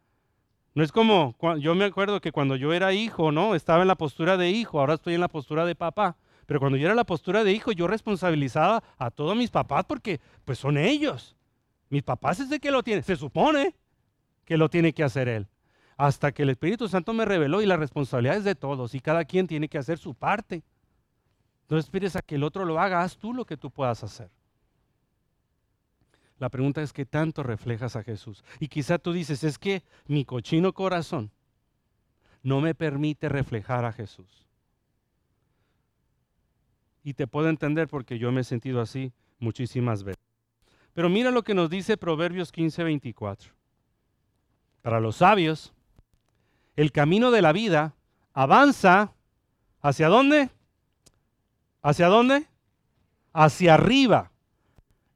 [0.74, 3.54] no es como, yo me acuerdo que cuando yo era hijo, ¿no?
[3.54, 6.16] Estaba en la postura de hijo, ahora estoy en la postura de papá.
[6.48, 10.18] Pero cuando yo era la postura de hijo, yo responsabilizaba a todos mis papás porque
[10.46, 11.36] pues son ellos.
[11.90, 13.02] Mis papás es el que lo tiene.
[13.02, 13.74] Se supone
[14.46, 15.46] que lo tiene que hacer él.
[15.98, 19.26] Hasta que el Espíritu Santo me reveló y la responsabilidad es de todos y cada
[19.26, 20.62] quien tiene que hacer su parte.
[21.68, 24.30] No esperes a que el otro lo haga, haz tú lo que tú puedas hacer.
[26.38, 28.42] La pregunta es qué tanto reflejas a Jesús.
[28.58, 31.30] Y quizá tú dices, es que mi cochino corazón
[32.42, 34.47] no me permite reflejar a Jesús.
[37.08, 40.22] Y te puedo entender porque yo me he sentido así muchísimas veces.
[40.92, 43.52] Pero mira lo que nos dice Proverbios 15, 24.
[44.82, 45.72] Para los sabios,
[46.76, 47.94] el camino de la vida
[48.34, 49.14] avanza
[49.80, 50.50] hacia dónde?
[51.80, 52.46] ¿Hacia dónde?
[53.32, 54.32] hacia arriba,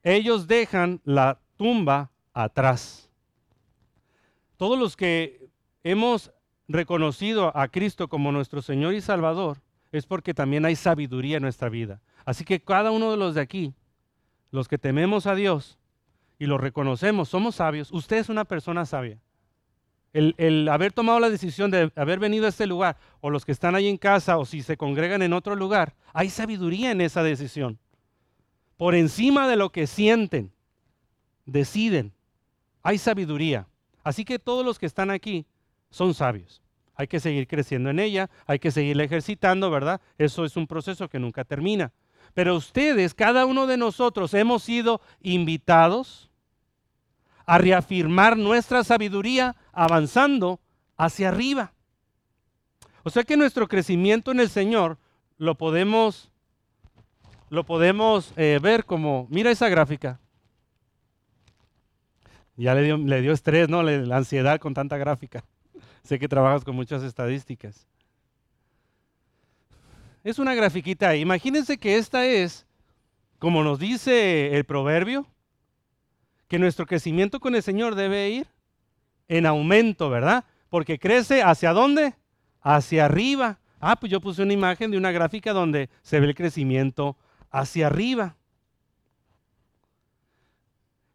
[0.04, 3.10] ellos dejan la tumba atrás.
[4.56, 5.50] Todos los que
[5.82, 6.32] hemos
[6.68, 9.58] reconocido a Cristo como nuestro Señor y Salvador
[9.92, 12.00] es porque también hay sabiduría en nuestra vida.
[12.24, 13.74] Así que cada uno de los de aquí,
[14.50, 15.78] los que tememos a Dios
[16.38, 17.92] y lo reconocemos, somos sabios.
[17.92, 19.18] Usted es una persona sabia.
[20.14, 23.74] El, haber tomado la decisión de haber venido a este lugar, o los que están
[23.74, 27.78] ahí en casa, o si se congregan en otro lugar, hay sabiduría en esa decisión.
[28.76, 30.52] Por encima de lo que sienten,
[31.46, 32.12] deciden.
[32.82, 33.66] Hay sabiduría.
[34.04, 35.46] Así que todos los que están aquí
[35.90, 36.61] son sabios.
[36.94, 40.00] Hay que seguir creciendo en ella, hay que seguir ejercitando, ¿verdad?
[40.18, 41.92] Eso es un proceso que nunca termina.
[42.34, 46.30] Pero ustedes, cada uno de nosotros, hemos sido invitados
[47.46, 50.60] a reafirmar nuestra sabiduría avanzando
[50.96, 51.72] hacia arriba.
[53.02, 54.98] O sea que nuestro crecimiento en el Señor
[55.38, 56.30] lo podemos,
[57.50, 60.20] lo podemos eh, ver como, mira esa gráfica.
[62.56, 63.82] Ya le dio, le dio estrés, ¿no?
[63.82, 65.44] La ansiedad con tanta gráfica.
[66.02, 67.86] Sé que trabajas con muchas estadísticas.
[70.24, 71.16] Es una grafiquita.
[71.16, 72.66] Imagínense que esta es,
[73.38, 75.26] como nos dice el proverbio,
[76.48, 78.46] que nuestro crecimiento con el Señor debe ir
[79.28, 80.44] en aumento, ¿verdad?
[80.68, 82.14] Porque crece hacia dónde?
[82.60, 83.58] Hacia arriba.
[83.80, 87.16] Ah, pues yo puse una imagen de una gráfica donde se ve el crecimiento
[87.50, 88.36] hacia arriba.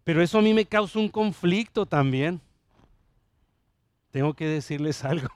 [0.03, 2.41] Pero eso a mí me causa un conflicto también
[4.11, 5.29] tengo que decirles algo.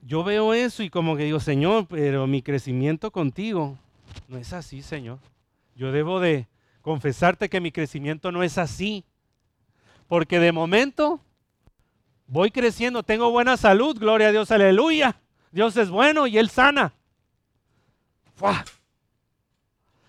[0.00, 3.76] Yo veo eso y como que digo, Señor, pero mi crecimiento contigo
[4.28, 5.18] no es así, Señor.
[5.74, 6.48] Yo debo de
[6.82, 9.04] confesarte que mi crecimiento no es así.
[10.06, 11.20] Porque de momento
[12.26, 15.20] voy creciendo, tengo buena salud, gloria a Dios, aleluya.
[15.50, 16.94] Dios es bueno y Él sana.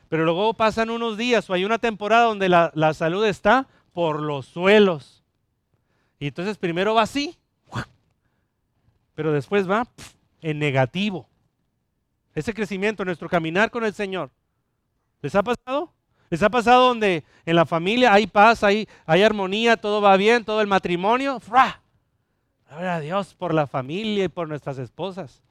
[0.08, 4.22] Pero luego pasan unos días o hay una temporada donde la, la salud está por
[4.22, 5.19] los suelos.
[6.20, 7.38] Y entonces primero va así,
[9.16, 9.88] pero después va
[10.42, 11.28] en negativo.
[12.36, 14.30] Ese crecimiento, nuestro caminar con el Señor.
[15.22, 15.92] ¿Les ha pasado?
[16.30, 20.46] ¿Les ha pasado donde en la familia hay paz, hay, hay armonía, todo va bien,
[20.46, 21.40] todo el matrimonio?
[21.40, 21.82] ¡Fra!
[22.70, 25.42] Gloria a Dios por la familia y por nuestras esposas.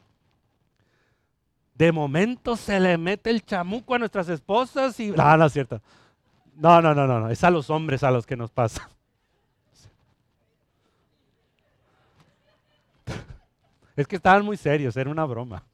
[1.74, 5.11] De momento se le mete el chamuco a nuestras esposas y...
[5.11, 5.81] No, no es cierto.
[6.54, 7.28] No, no, no, no, no.
[7.28, 8.88] Es a los hombres a los que nos pasa.
[13.98, 15.64] Es que estaban muy serios, era una broma.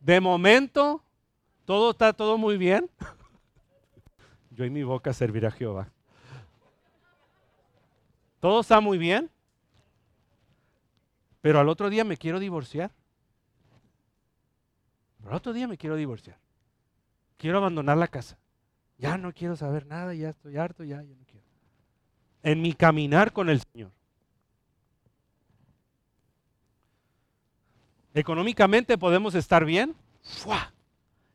[0.00, 1.02] De momento,
[1.66, 2.88] todo está todo muy bien.
[4.50, 5.92] Yo y mi boca servirá a Jehová.
[8.40, 9.30] Todo está muy bien,
[11.42, 12.90] pero al otro día me quiero divorciar.
[15.26, 16.38] Al otro día me quiero divorciar.
[17.36, 18.38] Quiero abandonar la casa.
[18.96, 21.44] Ya no quiero saber nada, ya estoy harto, ya, ya no quiero.
[22.42, 23.92] En mi caminar con el Señor.
[28.14, 29.96] Económicamente podemos estar bien.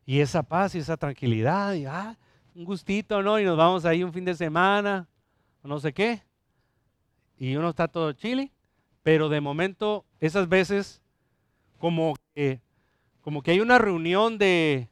[0.05, 2.17] Y esa paz y esa tranquilidad, y ah,
[2.55, 3.37] un gustito, ¿no?
[3.37, 5.05] Y nos vamos ahí un fin de semana,
[5.61, 6.23] no sé qué.
[7.37, 8.51] Y uno está todo chile.
[9.03, 11.01] Pero de momento, esas veces,
[11.77, 12.61] como que,
[13.21, 14.89] como que hay una reunión de,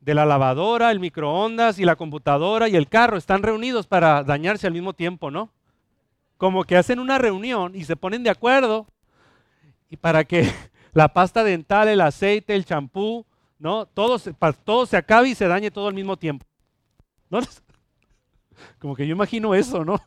[0.00, 4.66] de la lavadora, el microondas y la computadora y el carro, están reunidos para dañarse
[4.66, 5.52] al mismo tiempo, ¿no?
[6.36, 8.88] Como que hacen una reunión y se ponen de acuerdo
[9.88, 10.50] y para que
[10.92, 13.26] la pasta dental, el aceite, el champú,
[13.58, 13.86] ¿no?
[13.86, 14.34] Todo se,
[14.86, 16.46] se acaba y se dañe todo al mismo tiempo.
[17.30, 17.40] ¿No?
[18.78, 20.00] Como que yo imagino eso, ¿no?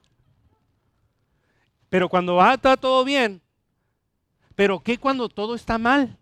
[1.89, 3.41] Pero cuando va, está todo bien.
[4.55, 6.17] Pero ¿qué cuando todo está mal?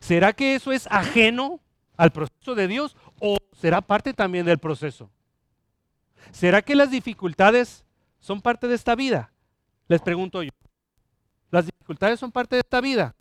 [0.00, 1.60] ¿Será que eso es ajeno
[1.96, 5.10] al proceso de Dios o será parte también del proceso?
[6.30, 7.84] ¿Será que las dificultades
[8.20, 9.32] son parte de esta vida?
[9.88, 10.50] Les pregunto yo.
[11.82, 13.12] ¿Las dificultades son parte de esta vida?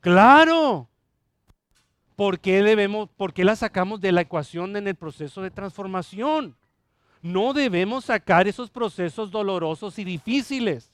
[0.00, 0.88] Claro.
[2.16, 6.56] ¿Por qué, debemos, ¿Por qué las sacamos de la ecuación en el proceso de transformación?
[7.22, 10.90] No debemos sacar esos procesos dolorosos y difíciles,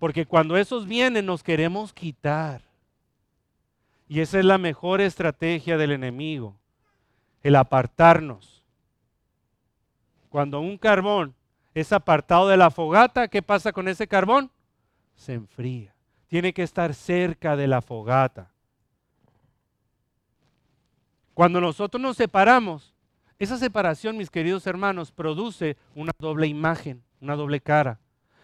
[0.00, 2.62] porque cuando esos vienen nos queremos quitar.
[4.08, 6.58] Y esa es la mejor estrategia del enemigo,
[7.44, 8.64] el apartarnos.
[10.28, 11.32] Cuando un carbón
[11.74, 14.50] es apartado de la fogata, ¿qué pasa con ese carbón?
[15.14, 15.94] Se enfría
[16.30, 18.52] tiene que estar cerca de la fogata.
[21.34, 22.94] Cuando nosotros nos separamos,
[23.40, 27.98] esa separación, mis queridos hermanos, produce una doble imagen, una doble cara.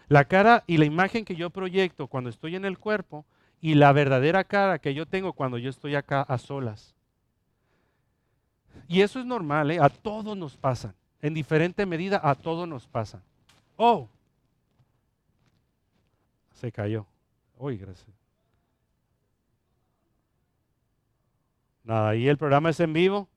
[0.09, 3.25] La cara y la imagen que yo proyecto cuando estoy en el cuerpo
[3.61, 6.93] y la verdadera cara que yo tengo cuando yo estoy acá a solas.
[8.89, 9.79] Y eso es normal, ¿eh?
[9.79, 10.93] a todos nos pasa.
[11.21, 13.21] En diferente medida a todos nos pasa.
[13.77, 14.09] Oh,
[16.53, 17.05] se cayó.
[17.57, 18.15] Uy, gracias.
[21.83, 23.29] Nada, y el programa es en vivo.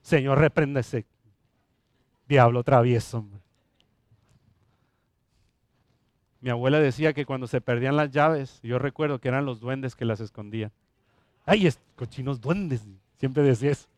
[0.00, 1.04] Señor, reprende ese
[2.26, 3.26] diablo travieso.
[6.40, 9.94] Mi abuela decía que cuando se perdían las llaves, yo recuerdo que eran los duendes
[9.94, 10.72] que las escondían.
[11.44, 12.86] Ay, cochinos duendes.
[13.18, 13.88] Siempre decía eso.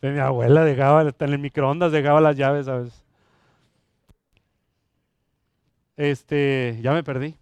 [0.00, 3.04] mi abuela dejaba, en el microondas dejaba las llaves, ¿sabes?
[5.98, 7.36] Este, ya me perdí.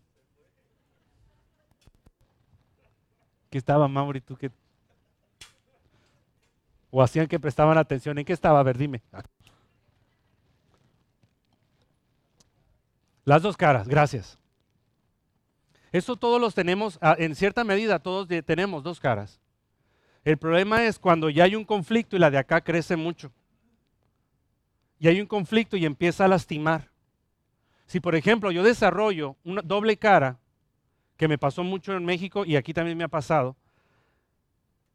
[3.51, 4.21] ¿Qué estaba, Mauri?
[4.21, 4.51] ¿Tú qué?
[6.91, 8.17] O hacían que prestaban atención.
[8.19, 8.61] ¿En qué estaba?
[8.61, 9.03] A ver, dime.
[13.25, 14.39] Las dos caras, gracias.
[15.93, 19.41] Eso todos los tenemos, ah, en cierta medida todos tenemos dos caras.
[20.25, 23.33] El problema es cuando ya hay un conflicto y la de acá crece mucho.
[24.99, 26.91] Y hay un conflicto y empieza a lastimar.
[27.87, 30.39] Si por ejemplo yo desarrollo una doble cara,
[31.21, 33.55] que me pasó mucho en México y aquí también me ha pasado,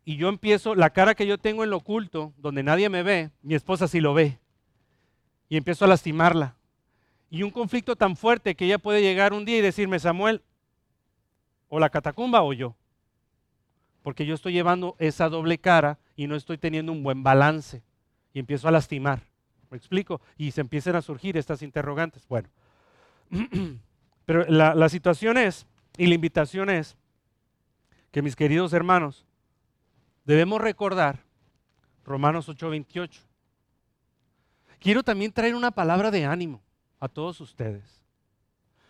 [0.04, 3.30] y yo empiezo, la cara que yo tengo en lo oculto, donde nadie me ve,
[3.44, 4.40] mi esposa sí lo ve,
[5.50, 6.56] y empiezo a lastimarla.
[7.30, 10.42] Y un conflicto tan fuerte que ella puede llegar un día y decirme, Samuel,
[11.70, 12.76] o la catacumba o yo
[14.02, 17.82] porque yo estoy llevando esa doble cara y no estoy teniendo un buen balance
[18.34, 19.22] y empiezo a lastimar.
[19.72, 20.22] ¿Me explico?
[20.38, 22.28] Y se empiezan a surgir estas interrogantes.
[22.28, 22.48] Bueno,
[24.26, 25.66] pero la, la situación es,
[25.98, 26.98] y la invitación es,
[28.12, 29.26] que mis queridos hermanos,
[30.24, 31.26] debemos recordar
[32.06, 33.22] Romanos 8:28.
[34.80, 36.62] Quiero también traer una palabra de ánimo
[37.00, 38.04] a todos ustedes,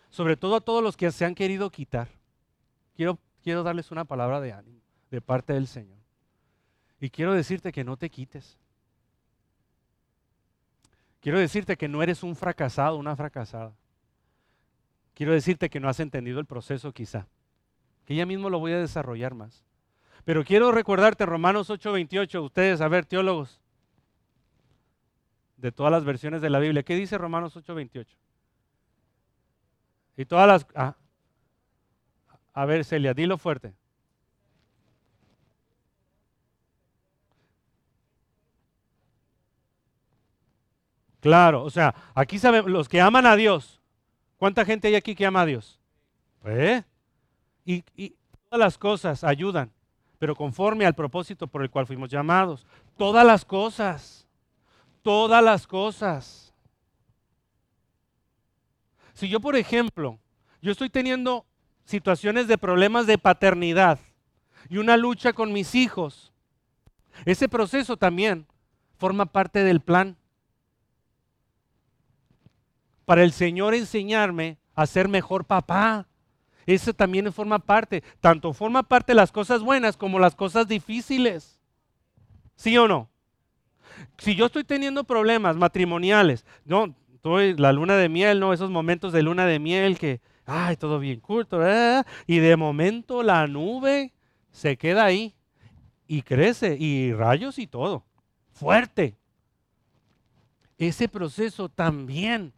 [0.09, 2.09] sobre todo a todos los que se han querido quitar.
[2.95, 5.97] Quiero, quiero darles una palabra de ánimo de parte del Señor.
[6.99, 8.57] Y quiero decirte que no te quites.
[11.19, 13.73] Quiero decirte que no eres un fracasado, una fracasada.
[15.15, 17.27] Quiero decirte que no has entendido el proceso quizá.
[18.05, 19.63] Que ya mismo lo voy a desarrollar más.
[20.25, 23.61] Pero quiero recordarte Romanos 8:28, ustedes, a ver, teólogos,
[25.57, 26.83] de todas las versiones de la Biblia.
[26.83, 28.05] ¿Qué dice Romanos 8:28?
[30.17, 30.67] Y todas las...
[30.75, 30.95] Ah,
[32.53, 33.73] a ver, Celia, dilo fuerte.
[41.21, 43.81] Claro, o sea, aquí sabemos, los que aman a Dios,
[44.37, 45.79] ¿cuánta gente hay aquí que ama a Dios?
[47.65, 48.15] Y, y
[48.49, 49.71] todas las cosas ayudan,
[50.19, 52.65] pero conforme al propósito por el cual fuimos llamados.
[52.97, 54.27] Todas las cosas,
[55.01, 56.53] todas las cosas.
[59.13, 60.19] Si yo, por ejemplo,
[60.61, 61.45] yo estoy teniendo
[61.85, 63.99] situaciones de problemas de paternidad
[64.69, 66.33] y una lucha con mis hijos,
[67.23, 68.47] ese proceso también
[68.97, 70.17] forma parte del plan
[73.05, 76.07] para el Señor enseñarme a ser mejor papá.
[76.65, 81.59] Eso también forma parte, tanto forma parte las cosas buenas como las cosas difíciles.
[82.55, 83.09] ¿Sí o no?
[84.17, 89.13] Si yo estoy teniendo problemas matrimoniales, no, estoy la luna de miel, no, esos momentos
[89.13, 91.59] de luna de miel que, ay, todo bien curto,
[92.25, 94.13] y de momento la nube
[94.51, 95.35] se queda ahí
[96.07, 98.05] y crece, y rayos y todo,
[98.51, 99.17] fuerte.
[100.77, 102.53] Ese proceso también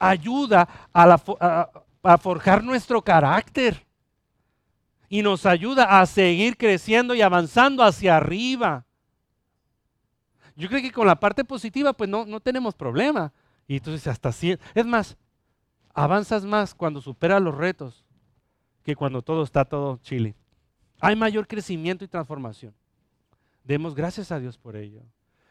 [0.00, 3.86] ayuda a, forjar nuestro carácter
[5.08, 8.84] y nos ayuda a seguir creciendo y avanzando hacia arriba.
[10.56, 13.32] Yo creo que con la parte positiva pues no, no tenemos problema.
[13.68, 15.16] Y entonces hasta así, es más,
[15.94, 18.04] avanzas más cuando superas los retos
[18.82, 20.34] que cuando todo está todo chile.
[21.00, 22.74] Hay mayor crecimiento y transformación.
[23.64, 25.02] Demos gracias a Dios por ello.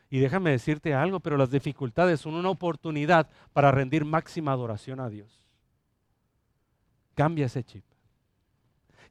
[0.10, 5.10] Y déjame decirte algo, pero las dificultades son una oportunidad para rendir máxima adoración a
[5.10, 5.40] Dios.
[7.14, 7.84] Cambia ese chip.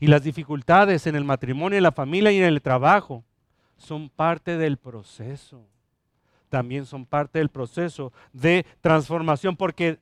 [0.01, 3.25] Y las dificultades en el matrimonio, en la familia y en el trabajo
[3.77, 5.67] son parte del proceso.
[6.49, 10.01] También son parte del proceso de transformación, porque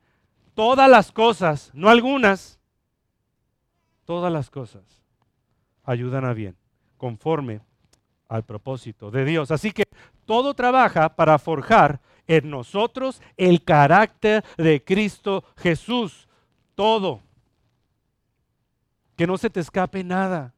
[0.55, 2.59] todas las cosas, no algunas,
[4.05, 5.03] todas las cosas
[5.85, 6.57] ayudan a bien,
[6.97, 7.61] conforme
[8.29, 9.51] al propósito de Dios.
[9.51, 9.85] Así que
[10.27, 16.29] todo trabaja para forjar en nosotros el carácter de Cristo Jesús.
[16.75, 17.23] Todo.
[19.17, 20.55] Que no se te escape nada.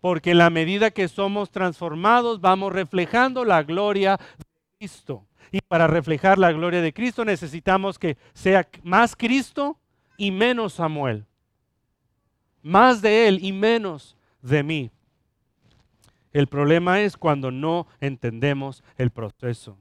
[0.00, 4.44] Porque en la medida que somos transformados vamos reflejando la gloria de
[4.78, 5.26] Cristo.
[5.52, 9.78] Y para reflejar la gloria de Cristo necesitamos que sea más Cristo
[10.16, 11.26] y menos Samuel.
[12.62, 14.90] Más de Él y menos de mí.
[16.32, 19.78] El problema es cuando no entendemos el proceso.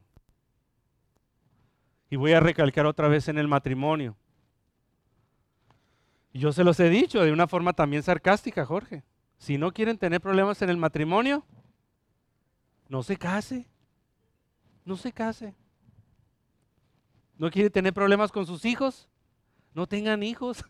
[2.09, 4.17] Y voy a recalcar otra vez en el matrimonio.
[6.33, 9.03] Yo se los he dicho de una forma también sarcástica, Jorge.
[9.37, 11.45] Si no quieren tener problemas en el matrimonio,
[12.87, 13.67] no se case.
[14.85, 15.55] No se case.
[17.37, 19.07] ¿No quiere tener problemas con sus hijos?
[19.73, 20.65] No tengan hijos.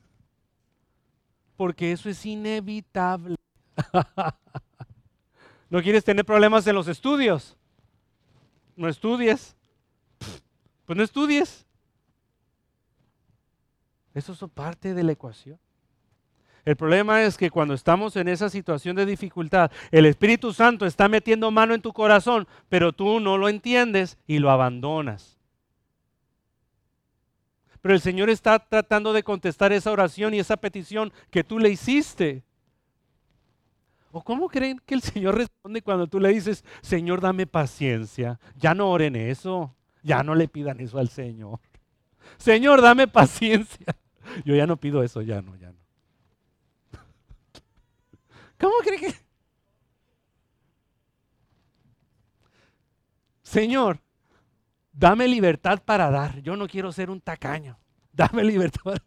[1.55, 3.35] Porque eso es inevitable.
[5.69, 7.55] ¿No quieres tener problemas en los estudios?
[8.75, 9.55] No estudies.
[10.85, 11.65] Pues no estudies.
[14.13, 15.59] Eso es parte de la ecuación.
[16.65, 21.07] El problema es que cuando estamos en esa situación de dificultad, el Espíritu Santo está
[21.07, 25.39] metiendo mano en tu corazón, pero tú no lo entiendes y lo abandonas.
[27.81, 31.69] Pero el Señor está tratando de contestar esa oración y esa petición que tú le
[31.69, 32.43] hiciste.
[34.11, 38.39] ¿O cómo creen que el Señor responde cuando tú le dices, Señor, dame paciencia?
[38.55, 41.59] Ya no oren eso, ya no le pidan eso al Señor.
[42.37, 43.85] Señor, dame paciencia.
[44.45, 45.77] Yo ya no pido eso, ya no, ya no.
[48.59, 49.15] ¿Cómo creen que?
[53.43, 53.99] Señor,
[54.91, 56.39] dame libertad para dar.
[56.41, 57.79] Yo no quiero ser un tacaño.
[58.11, 58.97] Dame libertad.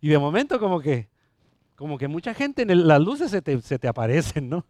[0.00, 1.08] Y de momento como que,
[1.76, 4.64] como que mucha gente en las luces se te, aparecen, ¿no?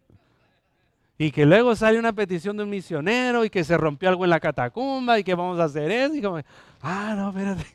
[1.17, 4.29] Y que luego sale una petición de un misionero y que se rompió algo en
[4.29, 6.13] la catacumba y que vamos a hacer eso.
[6.13, 6.39] Y como,
[6.81, 7.65] ah, no, espérate.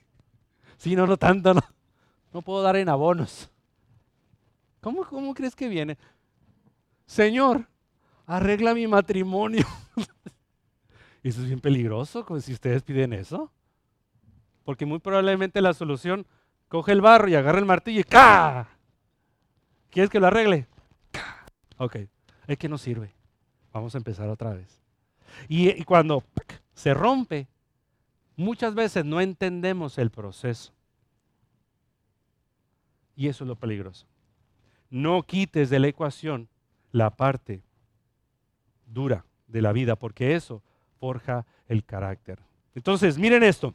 [0.76, 1.60] Sí, no, no tanto, no.
[2.32, 3.50] No puedo dar en abonos.
[4.80, 5.98] ¿Cómo, cómo crees que viene?
[7.04, 7.66] Señor,
[8.26, 9.66] arregla mi matrimonio.
[11.22, 13.52] Eso es bien peligroso, si ustedes piden eso.
[14.64, 16.26] Porque muy probablemente la solución,
[16.68, 18.68] coge el barro y agarra el martillo y ¡ca!
[19.92, 20.66] ¿Quieres que lo arregle?
[21.76, 21.96] Ok,
[22.46, 23.12] es que no sirve.
[23.74, 24.80] Vamos a empezar otra vez.
[25.48, 26.24] Y, cuando
[26.72, 27.46] se rompe,
[28.34, 30.72] muchas veces no entendemos el proceso.
[33.14, 34.06] Y eso es lo peligroso.
[34.88, 36.48] No quites de la ecuación
[36.90, 37.62] la parte
[38.86, 40.62] dura de la vida, porque eso
[41.00, 42.38] forja el carácter.
[42.74, 43.74] Entonces, miren esto.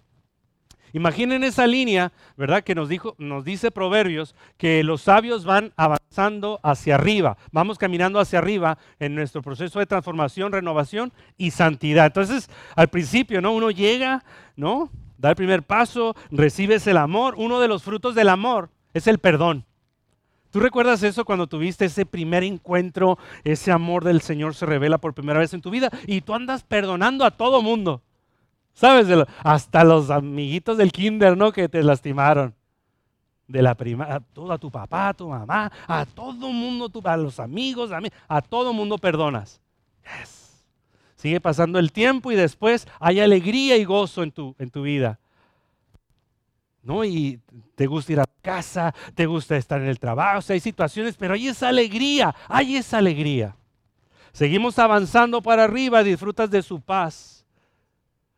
[0.94, 2.64] Imaginen esa línea, ¿verdad?
[2.64, 8.20] Que nos, dijo, nos dice Proverbios que los sabios van avanzando hacia arriba, vamos caminando
[8.20, 12.08] hacia arriba en nuestro proceso de transformación, renovación y santidad.
[12.08, 13.54] Entonces, al principio, ¿no?
[13.54, 14.24] Uno llega,
[14.56, 14.90] ¿no?
[15.18, 17.36] Da el primer paso, recibes el amor.
[17.38, 19.66] Uno de los frutos del amor es el perdón.
[20.52, 25.14] ¿Tú recuerdas eso cuando tuviste ese primer encuentro, ese amor del Señor se revela por
[25.14, 28.02] primera vez en tu vida y tú andas perdonando a todo mundo?
[28.78, 29.08] ¿Sabes?
[29.44, 31.52] hasta los amiguitos del kinder, ¿no?
[31.52, 32.54] Que te lastimaron.
[33.48, 37.40] De la prima, todo, a tu papá, a tu mamá, a todo mundo, a los
[37.40, 39.62] amigos, a, mí, a todo mundo perdonas.
[41.16, 45.18] Sigue pasando el tiempo y después hay alegría y gozo en tu, en tu vida.
[46.84, 47.04] ¿no?
[47.04, 47.40] Y
[47.74, 51.16] te gusta ir a casa, te gusta estar en el trabajo, o sea, hay situaciones,
[51.18, 53.56] pero hay esa alegría, hay esa alegría.
[54.34, 57.37] Seguimos avanzando para arriba, disfrutas de su paz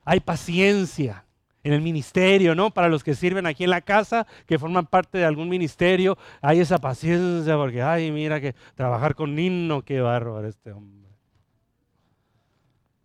[0.10, 1.24] hay paciencia
[1.62, 2.72] en el ministerio, ¿no?
[2.72, 6.62] Para los que sirven aquí en la casa, que forman parte de algún ministerio, hay
[6.62, 11.12] esa paciencia porque, ay, mira que trabajar con Nino, qué bárbaro este hombre.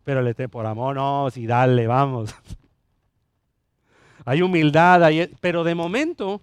[0.03, 2.35] Pero le te por amor, no, sí, dale, vamos.
[4.25, 5.03] hay humildad,
[5.43, 6.41] pero de momento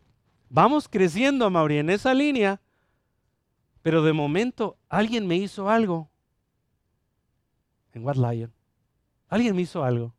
[0.47, 2.61] vamos creciendo, Mauri, en esa línea,
[3.81, 6.11] pero de momento alguien me hizo algo
[7.93, 8.53] en What Lion.
[9.27, 10.13] Alguien me hizo algo.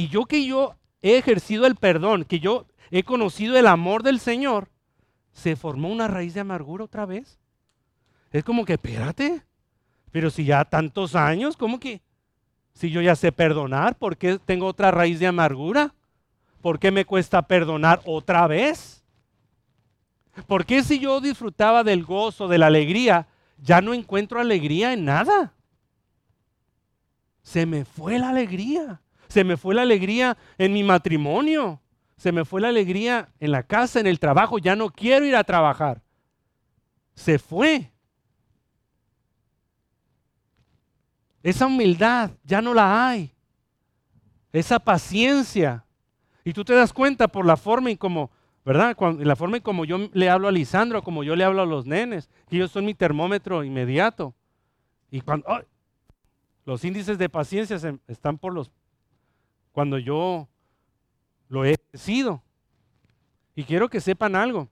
[0.00, 4.18] Y yo que yo he ejercido el perdón, que yo he conocido el amor del
[4.18, 4.70] Señor,
[5.30, 7.38] se formó una raíz de amargura otra vez.
[8.32, 9.42] Es como que, espérate,
[10.10, 12.00] pero si ya tantos años, ¿cómo que?
[12.72, 15.94] Si yo ya sé perdonar, ¿por qué tengo otra raíz de amargura?
[16.62, 19.04] ¿Por qué me cuesta perdonar otra vez?
[20.46, 23.28] ¿Por qué si yo disfrutaba del gozo, de la alegría,
[23.58, 25.52] ya no encuentro alegría en nada?
[27.42, 29.02] Se me fue la alegría.
[29.30, 31.80] Se me fue la alegría en mi matrimonio.
[32.16, 34.58] Se me fue la alegría en la casa, en el trabajo.
[34.58, 36.02] Ya no quiero ir a trabajar.
[37.14, 37.92] Se fue.
[41.44, 43.32] Esa humildad ya no la hay.
[44.52, 45.84] Esa paciencia.
[46.42, 48.32] Y tú te das cuenta por la forma en como,
[48.64, 48.96] ¿verdad?
[49.20, 51.86] la forma en como yo le hablo a Lisandro, como yo le hablo a los
[51.86, 54.34] nenes, que ellos son mi termómetro inmediato.
[55.08, 55.46] Y cuando
[56.64, 57.78] los índices de paciencia
[58.08, 58.72] están por los
[59.72, 60.48] cuando yo
[61.48, 62.42] lo he sido.
[63.54, 64.68] Y quiero que sepan algo.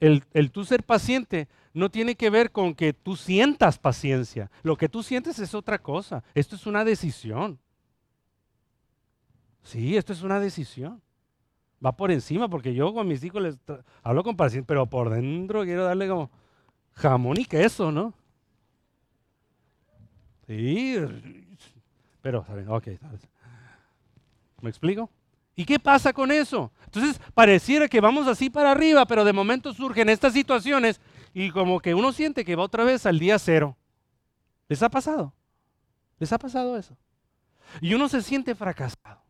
[0.00, 4.50] el, el tú ser paciente no tiene que ver con que tú sientas paciencia.
[4.62, 6.22] Lo que tú sientes es otra cosa.
[6.34, 7.58] Esto es una decisión.
[9.62, 11.02] Sí, esto es una decisión.
[11.84, 13.58] Va por encima, porque yo con mis hijos les
[14.02, 16.30] hablo con paciencia, pero por dentro quiero darle como
[16.92, 18.14] jamón y queso, ¿no?
[20.46, 20.96] Sí,
[22.22, 22.88] pero, ok,
[24.64, 25.10] ¿me explico?
[25.54, 26.72] ¿Y qué pasa con eso?
[26.86, 31.00] Entonces, pareciera que vamos así para arriba, pero de momento surgen estas situaciones
[31.32, 33.76] y como que uno siente que va otra vez al día cero.
[34.68, 35.32] ¿Les ha pasado?
[36.18, 36.96] ¿Les ha pasado eso?
[37.80, 39.22] Y uno se siente fracasado.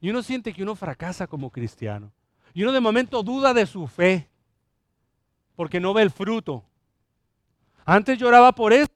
[0.00, 2.12] Y uno siente que uno fracasa como cristiano.
[2.52, 4.28] Y uno de momento duda de su fe
[5.54, 6.64] porque no ve el fruto.
[7.84, 8.90] Antes lloraba por eso,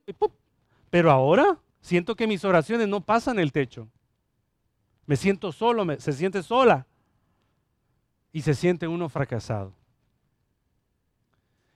[0.91, 3.89] pero ahora siento que mis oraciones no pasan el techo.
[5.11, 6.87] Me siento solo, se siente sola
[8.33, 9.75] y se siente uno fracasado.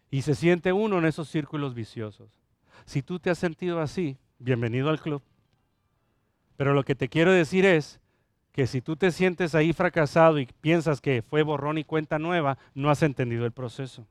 [0.08, 2.30] Y se siente uno en esos círculos viciosos.
[2.84, 5.20] Si tú te has sentido así, bienvenido al club.
[6.56, 7.98] Pero lo que te quiero decir es
[8.52, 12.56] que si tú te sientes ahí fracasado y piensas que fue borrón y cuenta nueva,
[12.72, 14.06] no has entendido el proceso.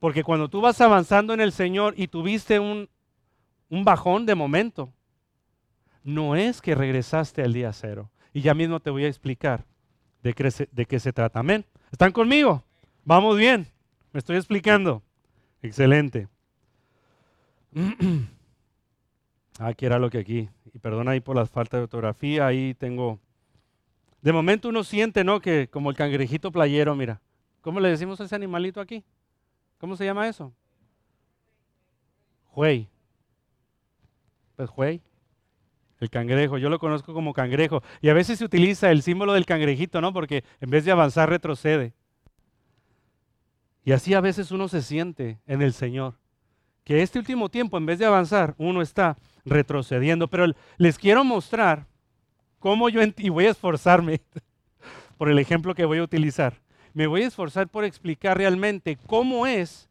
[0.00, 2.88] Porque cuando tú vas avanzando en el Señor y tuviste un,
[3.68, 4.92] un bajón de momento,
[6.04, 8.10] no es que regresaste al día cero.
[8.32, 9.64] Y ya mismo te voy a explicar
[10.22, 11.40] de qué se, trata.
[11.40, 11.64] Amén.
[11.90, 12.62] ¿Están conmigo?
[13.04, 13.66] Vamos bien.
[14.12, 15.02] Me estoy explicando.
[15.62, 16.28] Excelente.
[19.58, 20.48] Aquí era lo que aquí.
[20.72, 22.46] Y perdona ahí por las faltas de ortografía.
[22.46, 23.20] Ahí tengo.
[24.22, 25.40] De momento uno siente, ¿no?
[25.40, 27.20] Que como el cangrejito playero, mira.
[27.60, 29.04] ¿Cómo le decimos a ese animalito aquí?
[29.78, 30.52] ¿Cómo se llama eso?
[32.46, 32.88] Juey.
[34.56, 35.02] Pues juey.
[36.02, 37.80] El cangrejo, yo lo conozco como cangrejo.
[38.00, 40.12] Y a veces se utiliza el símbolo del cangrejito, ¿no?
[40.12, 41.94] Porque en vez de avanzar, retrocede.
[43.84, 46.18] Y así a veces uno se siente en el Señor.
[46.82, 50.26] Que este último tiempo, en vez de avanzar, uno está retrocediendo.
[50.26, 51.86] Pero les quiero mostrar
[52.58, 54.22] cómo yo, y voy a esforzarme
[55.18, 56.60] por el ejemplo que voy a utilizar,
[56.94, 59.88] me voy a esforzar por explicar realmente cómo es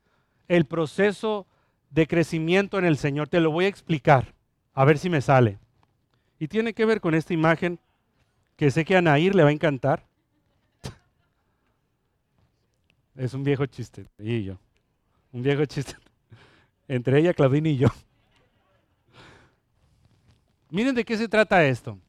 [0.49, 1.47] el proceso
[1.89, 3.29] de crecimiento en el Señor.
[3.29, 4.33] Te lo voy a explicar,
[4.73, 5.57] a ver si me sale.
[6.41, 7.79] Y tiene que ver con esta imagen
[8.57, 10.07] que sé que a Nair le va a encantar.
[13.15, 14.57] Es un viejo chiste, y yo.
[15.31, 15.93] Un viejo chiste.
[16.87, 17.89] Entre ella, Claudine y yo.
[20.71, 21.99] Miren de qué se trata esto.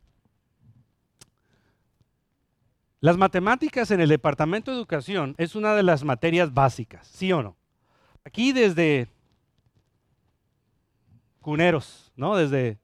[3.01, 7.43] Las matemáticas en el Departamento de Educación es una de las materias básicas, ¿sí o
[7.43, 7.55] no?
[8.25, 9.09] Aquí desde
[11.43, 12.35] cuneros, ¿no?
[12.35, 12.79] Desde,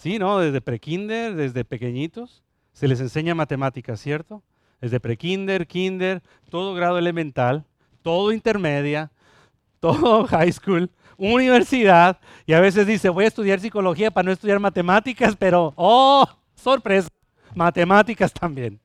[0.00, 0.38] sí, ¿no?
[0.38, 2.42] Desde prekinder, desde pequeñitos,
[2.72, 4.42] se les enseña matemáticas, ¿cierto?
[4.80, 7.66] Desde prekinder, kinder, todo grado elemental,
[8.00, 9.10] todo intermedia,
[9.80, 14.58] todo high school, universidad, y a veces dice, voy a estudiar psicología para no estudiar
[14.58, 17.10] matemáticas, pero, oh, sorpresa,
[17.54, 18.80] matemáticas también.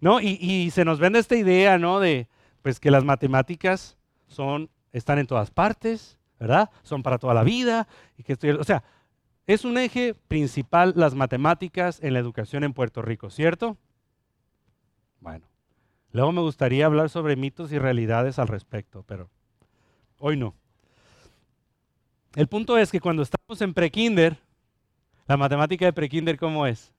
[0.00, 0.20] ¿No?
[0.20, 2.00] Y, se nos vende esta idea, ¿no?
[2.00, 2.28] De
[2.62, 6.70] pues que las matemáticas son, están en todas partes, ¿verdad?
[6.82, 7.86] Son para toda la vida.
[8.18, 8.82] Y que o sea,
[9.46, 13.76] es un eje principal las matemáticas en la educación en Puerto Rico, ¿cierto?
[15.20, 15.46] Bueno,
[16.12, 19.30] luego me gustaría hablar sobre mitos y realidades al respecto, pero
[20.18, 20.54] hoy no.
[22.34, 24.36] El punto es que cuando estamos en prekinder,
[25.26, 26.92] la matemática de prekinder, ¿cómo es?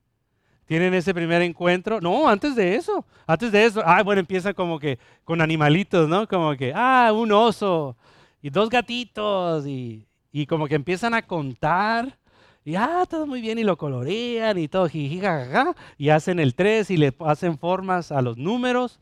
[0.67, 1.99] tienen ese primer encuentro.
[1.99, 6.27] No, antes de eso, antes de eso, ah, bueno, empieza como que con animalitos, ¿no?
[6.27, 7.95] Como que, ah, un oso
[8.41, 12.17] y dos gatitos y, y como que empiezan a contar.
[12.63, 16.91] Y ah, todo muy bien, y lo colorean y todo, jijijaja, y hacen el 3
[16.91, 18.99] y le hacen formas a los números,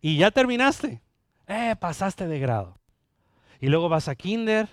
[0.00, 1.00] y ya terminaste.
[1.46, 2.78] Eh, pasaste de grado.
[3.60, 4.68] Y luego vas a kinder,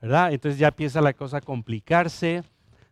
[0.00, 0.32] ¿verdad?
[0.32, 2.42] Entonces ya empieza la cosa a complicarse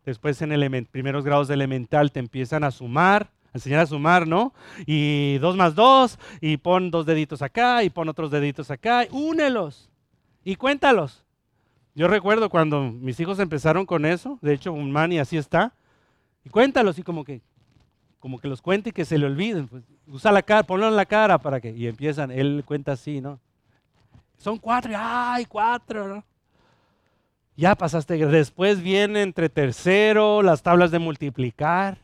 [0.05, 4.53] después en primeros grados de elemental te empiezan a sumar, a enseñar a sumar, ¿no?
[4.87, 9.90] Y dos más dos, y pon dos deditos acá, y pon otros deditos acá, únelos
[10.45, 11.25] y cuéntalos.
[11.95, 15.75] Yo recuerdo cuando mis hijos empezaron con eso, de hecho un mani así está,
[16.45, 17.43] y cuéntalos y como que
[18.21, 20.97] como que los cuente y que se le olviden, pues, usa la cara, ponlo en
[20.97, 23.41] la cara para que y empiezan, él cuenta así, ¿no?
[24.37, 26.25] Son cuatro, ay, cuatro, ¿no?
[27.61, 28.17] ya pasaste.
[28.27, 31.99] Después viene entre tercero las tablas de multiplicar,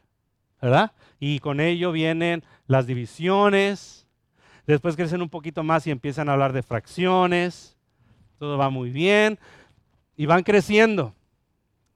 [0.61, 0.93] ¿verdad?
[1.19, 4.07] Y con ello vienen las divisiones.
[4.67, 7.76] Después crecen un poquito más y empiezan a hablar de fracciones.
[8.39, 9.39] Todo va muy bien.
[10.17, 11.15] Y van creciendo,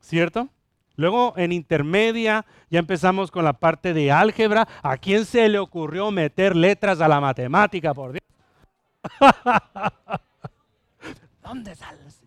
[0.01, 0.49] ¿cierto?
[0.97, 4.69] Luego en intermedia ya empezamos con la parte de álgebra.
[4.83, 8.23] ¿A quién se le ocurrió meter letras a la matemática, por Dios?
[11.43, 12.23] ¿Dónde sales?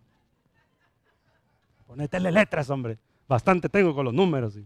[1.85, 2.97] Ponetele letras, hombre.
[3.27, 4.57] Bastante tengo con los números.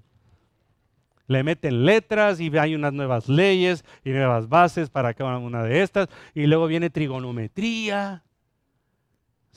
[1.28, 5.84] Le meten letras y hay unas nuevas leyes y nuevas bases para cada una de
[5.84, 6.08] estas.
[6.34, 8.24] Y luego viene trigonometría.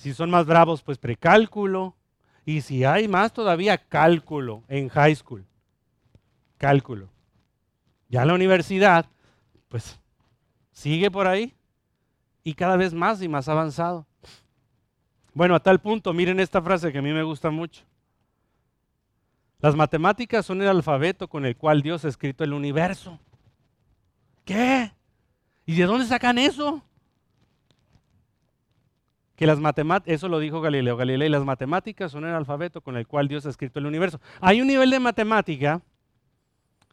[0.00, 1.94] Si son más bravos, pues precálculo.
[2.46, 5.44] Y si hay más todavía, cálculo en high school.
[6.56, 7.10] Cálculo.
[8.08, 9.04] Ya la universidad,
[9.68, 10.00] pues
[10.72, 11.54] sigue por ahí
[12.42, 14.06] y cada vez más y más avanzado.
[15.34, 17.84] Bueno, a tal punto, miren esta frase que a mí me gusta mucho.
[19.58, 23.20] Las matemáticas son el alfabeto con el cual Dios ha escrito el universo.
[24.46, 24.94] ¿Qué?
[25.66, 26.82] ¿Y de dónde sacan eso?
[29.40, 29.58] Que las
[30.04, 33.48] eso lo dijo Galileo Galilei, las matemáticas son el alfabeto con el cual Dios ha
[33.48, 34.20] escrito el universo.
[34.38, 35.80] Hay un nivel de matemática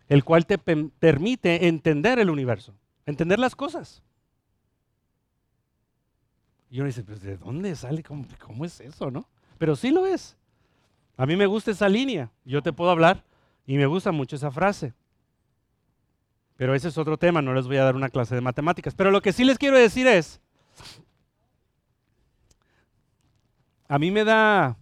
[0.08, 2.74] el cual te permite entender el universo,
[3.06, 4.02] entender las cosas.
[6.70, 8.02] Y uno dice, pues ¿de dónde sale?
[8.02, 9.28] ¿Cómo, ¿Cómo, es eso, no?
[9.58, 10.38] Pero sí lo es.
[11.18, 12.32] A mí me gusta esa línea.
[12.46, 13.26] Yo te puedo hablar
[13.66, 14.94] y me gusta mucho esa frase.
[16.56, 18.96] Pero ese es otro tema, no les voy a dar una clase de matemáticas.
[18.96, 20.40] Pero lo que sí les quiero decir es,
[23.88, 24.78] a mí me da,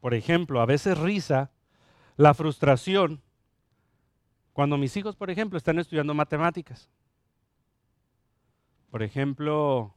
[0.00, 1.50] por ejemplo, a veces risa
[2.16, 3.22] la frustración
[4.52, 6.88] cuando mis hijos, por ejemplo, están estudiando matemáticas.
[8.90, 9.94] Por ejemplo,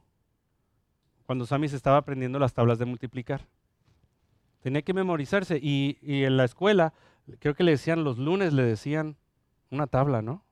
[1.24, 3.46] cuando Sammy se estaba aprendiendo las tablas de multiplicar.
[4.60, 6.92] Tenía que memorizarse y, en la escuela,
[7.38, 9.16] creo que le decían los lunes, le decían
[9.70, 10.44] una tabla, ¿no?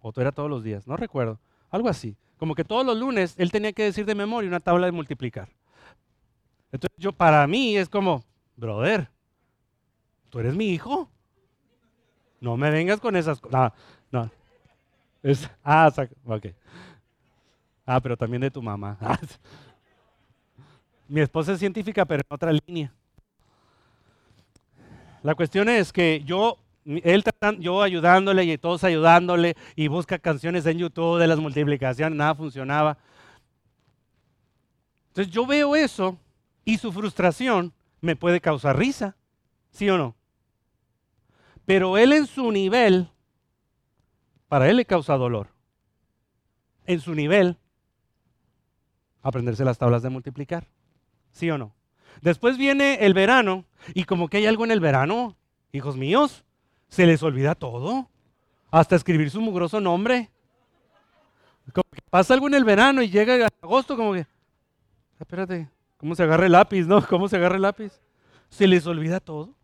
[0.00, 1.38] O era todos los días, no recuerdo.
[1.68, 2.16] Algo así.
[2.38, 5.50] Como que todos los lunes él tenía que decir de memoria una tabla de multiplicar.
[6.72, 8.24] Entonces yo, para mí es como,
[8.56, 9.08] brother,
[10.30, 11.08] tú eres mi hijo.
[12.40, 13.72] No me vengas con esas cosas.
[14.10, 14.30] No,
[15.22, 15.32] no.
[15.62, 15.92] ah,
[16.24, 16.46] ok.
[17.84, 18.96] Ah, pero también de tu mamá.
[21.08, 22.90] Mi esposa es científica, pero en otra línea.
[25.22, 27.22] La cuestión es que yo, él
[27.58, 32.96] yo ayudándole y todos ayudándole y busca canciones en YouTube de las multiplicaciones, nada funcionaba.
[35.08, 36.18] Entonces yo veo eso
[36.64, 39.16] y su frustración me puede causar risa,
[39.70, 40.14] ¿sí o no?
[41.64, 43.10] Pero él en su nivel,
[44.48, 45.48] para él le causa dolor.
[46.86, 47.56] En su nivel,
[49.22, 50.66] aprenderse las tablas de multiplicar.
[51.30, 51.74] ¿Sí o no?
[52.20, 55.36] Después viene el verano y como que hay algo en el verano,
[55.72, 56.44] hijos míos,
[56.88, 58.10] se les olvida todo,
[58.70, 60.30] hasta escribir su mugroso nombre.
[61.72, 64.26] Como que pasa algo en el verano y llega agosto como que,
[65.18, 65.70] espérate,
[66.02, 67.06] ¿cómo se agarra el lápiz, no?
[67.06, 67.92] ¿Cómo se agarra el lápiz?
[68.48, 69.54] Se les olvida todo.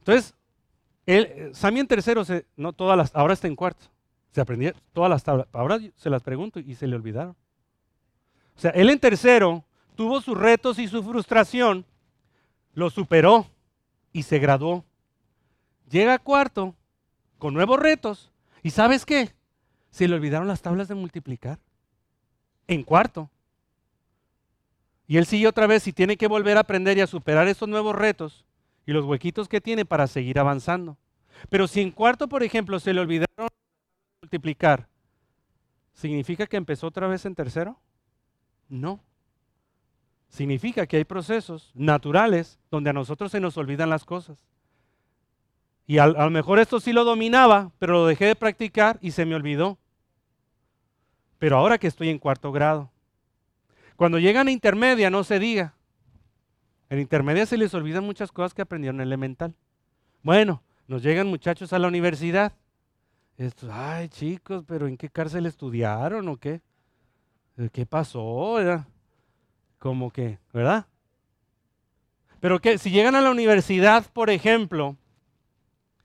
[0.00, 0.34] Entonces,
[1.06, 3.86] él, Sammy en tercero, se, no todas las, ahora está en cuarto.
[4.30, 5.48] Se aprendía todas las tablas.
[5.54, 7.34] Ahora se las pregunto y se le olvidaron.
[8.56, 9.64] O sea, él en tercero
[9.96, 11.86] tuvo sus retos y su frustración,
[12.74, 13.46] lo superó
[14.12, 14.84] y se graduó.
[15.88, 16.74] Llega a cuarto
[17.38, 18.30] con nuevos retos
[18.62, 19.32] y ¿sabes qué?
[19.88, 21.58] Se le olvidaron las tablas de multiplicar.
[22.66, 23.30] En cuarto.
[25.08, 27.68] Y él sigue otra vez y tiene que volver a aprender y a superar esos
[27.68, 28.44] nuevos retos
[28.86, 30.98] y los huequitos que tiene para seguir avanzando.
[31.48, 33.48] Pero si en cuarto, por ejemplo, se le olvidaron
[34.20, 34.86] multiplicar,
[35.94, 37.80] ¿significa que empezó otra vez en tercero?
[38.68, 39.00] No.
[40.28, 44.44] Significa que hay procesos naturales donde a nosotros se nos olvidan las cosas.
[45.86, 49.24] Y a, lo mejor esto sí lo dominaba, pero lo dejé de practicar y se
[49.24, 49.78] me olvidó.
[51.38, 52.90] Pero ahora que estoy en cuarto grado.
[53.98, 55.74] Cuando llegan a intermedia, no se diga.
[56.88, 59.56] En intermedia se les olvidan muchas cosas que aprendieron en elemental.
[60.22, 62.52] Bueno, nos llegan muchachos a la universidad.
[63.38, 66.60] Esto, ay chicos, pero ¿en qué cárcel estudiaron o qué?
[67.72, 68.58] ¿Qué pasó?
[69.80, 70.86] Como que, ¿verdad?
[72.38, 74.96] Pero que si llegan a la universidad, por ejemplo,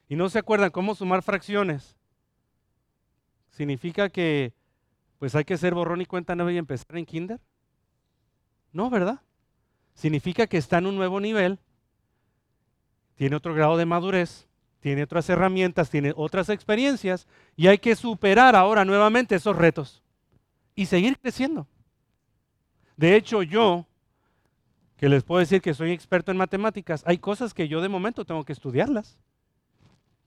[0.09, 1.95] y no se acuerdan cómo sumar fracciones,
[3.51, 4.51] significa que
[5.19, 7.39] pues hay que ser borrón y cuenta nueva y empezar en kinder.
[8.74, 9.21] No, ¿verdad?
[9.93, 11.59] Significa que está en un nuevo nivel,
[13.15, 14.47] tiene otro grado de madurez,
[14.80, 20.03] tiene otras herramientas, tiene otras experiencias y hay que superar ahora nuevamente esos retos
[20.76, 21.67] y seguir creciendo.
[22.97, 23.86] De hecho, yo,
[24.97, 28.26] que les puedo decir que soy experto en matemáticas, hay cosas que yo de momento
[28.26, 29.17] tengo que estudiarlas,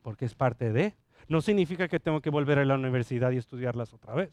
[0.03, 0.95] porque es parte de.
[1.29, 4.31] No significa que tengo que volver a la universidad y estudiarlas otra vez.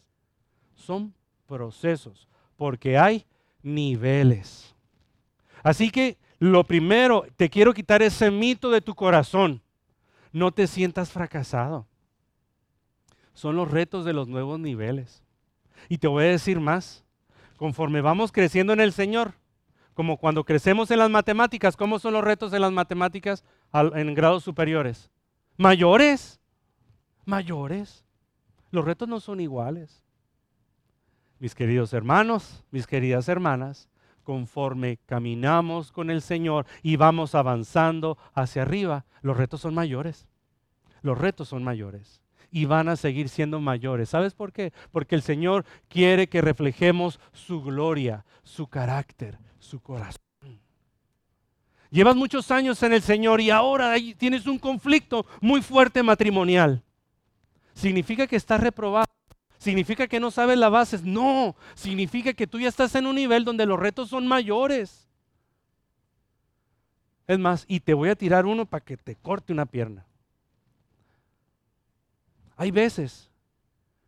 [0.76, 1.14] Son
[1.48, 3.26] procesos, porque hay
[3.64, 4.76] niveles.
[5.64, 9.62] Así que Lo primero, te quiero quitar ese mito de tu corazón.
[10.34, 11.88] No te sientas fracasado.
[13.34, 15.24] Son los retos de los nuevos niveles.
[15.88, 17.06] Y te voy a decir más.
[17.56, 19.36] Conforme vamos creciendo en el Señor,
[19.94, 24.44] como cuando crecemos en las matemáticas, ¿cómo son los retos de las matemáticas en grados
[24.44, 25.10] superiores?
[25.56, 26.42] Mayores.
[27.24, 28.04] Mayores.
[28.70, 30.03] Los retos no son iguales.
[31.40, 33.90] Mis queridos hermanos, mis queridas hermanas,
[34.24, 40.28] conforme caminamos con el Señor y vamos avanzando hacia arriba, los retos son mayores.
[41.02, 42.22] Los retos son mayores
[42.54, 44.10] y van a seguir siendo mayores.
[44.10, 44.72] ¿Sabes por qué?
[44.92, 50.22] Porque el Señor quiere que reflejemos su gloria, su carácter, su corazón.
[51.90, 56.84] Llevas muchos años en el Señor y ahora tienes un conflicto muy fuerte matrimonial.
[57.74, 59.13] ¿Significa que estás reprobado?
[59.64, 61.00] ¿Significa que no sabes la base?
[61.04, 65.08] No, significa que tú ya estás en un nivel donde los retos son mayores.
[67.28, 70.06] Es más, y te voy a tirar uno para que te corte una pierna.
[72.58, 73.32] Hay veces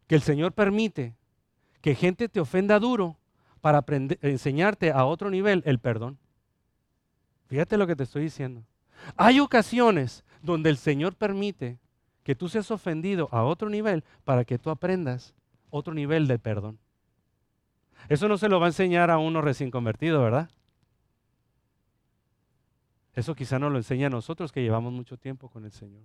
[0.07, 1.15] que el Señor permite
[1.79, 3.17] que gente te ofenda duro
[3.61, 3.81] para
[4.23, 6.17] enseñarte a otro nivel el perdón.
[7.47, 8.65] Fíjate lo que te estoy diciendo.
[9.15, 11.79] Hay ocasiones donde el Señor permite
[12.23, 15.33] que tú seas ofendido a otro nivel para que tú aprendas
[15.75, 16.79] otro nivel de perdón.
[18.07, 20.49] Eso no se lo va a enseñar a uno recién convertido, ¿verdad?
[23.13, 26.03] Eso quizá no lo enseña a nosotros que llevamos mucho tiempo con el Señor.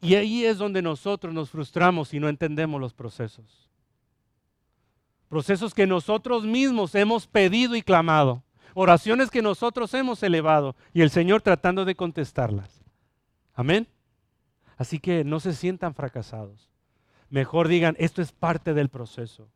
[0.00, 3.68] Y ahí es donde nosotros nos frustramos y no entendemos los procesos.
[5.28, 8.44] Procesos que nosotros mismos hemos pedido y clamado.
[8.74, 12.84] Oraciones que nosotros hemos elevado y el Señor tratando de contestarlas.
[13.54, 13.88] Amén.
[14.76, 16.70] Así que no se sientan fracasados.
[17.30, 19.48] Mejor digan, esto es parte del proceso.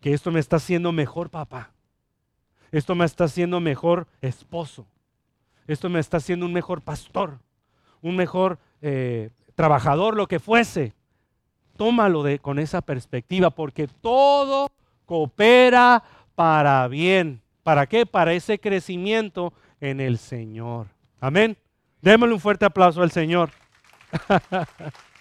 [0.00, 1.70] Que esto me está haciendo mejor papá.
[2.72, 4.86] Esto me está haciendo mejor esposo.
[5.66, 7.38] Esto me está haciendo un mejor pastor.
[8.02, 10.94] Un mejor eh, trabajador, lo que fuese
[11.76, 14.68] tómalo de, con esa perspectiva, porque todo
[15.06, 16.02] coopera
[16.34, 17.40] para bien.
[17.62, 18.06] ¿Para qué?
[18.06, 20.88] Para ese crecimiento en el Señor.
[21.20, 21.56] Amén.
[22.00, 23.50] Démosle un fuerte aplauso al Señor.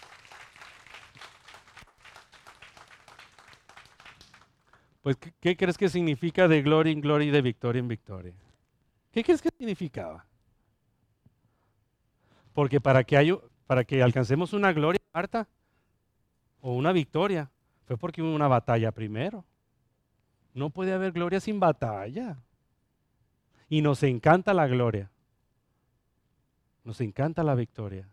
[5.04, 8.34] pues, ¿qué, crees que significa de gloria en gloria y de victoria en victoria?
[9.12, 10.26] ¿Qué crees que significaba?
[12.54, 13.38] Porque para que,
[13.68, 15.50] para que alcancemos una gloria, Marta,
[16.62, 17.52] o una victoria,
[17.86, 19.44] fue porque hubo una batalla primero.
[20.54, 22.38] No puede haber gloria sin batalla.
[23.68, 25.12] Y nos encanta la gloria.
[26.86, 28.08] Nos encanta la victoria.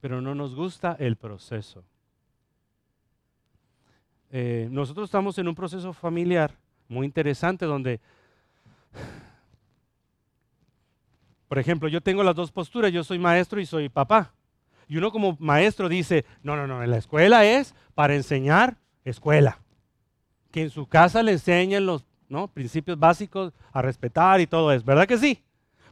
[0.00, 1.84] Pero no nos gusta el proceso.
[4.34, 6.56] Eh, nosotros estamos en un proceso familiar
[6.88, 8.00] muy interesante donde,
[11.48, 12.90] por ejemplo, yo tengo las dos posturas.
[12.90, 14.32] Yo soy maestro y soy papá.
[14.88, 19.58] Y uno como maestro dice, no, no, no, en la escuela es para enseñar escuela.
[20.50, 22.06] Que en su casa le enseñen los
[22.54, 24.84] principios básicos a respetar y todo eso.
[24.84, 25.42] ¿Verdad que sí?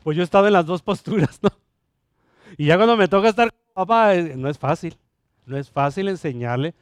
[0.03, 1.51] Pues yo he estado en las dos posturas, ¿no?
[2.57, 4.97] Y ya cuando me toca estar con papá, eh, no es fácil.
[5.45, 6.75] No es fácil enseñarle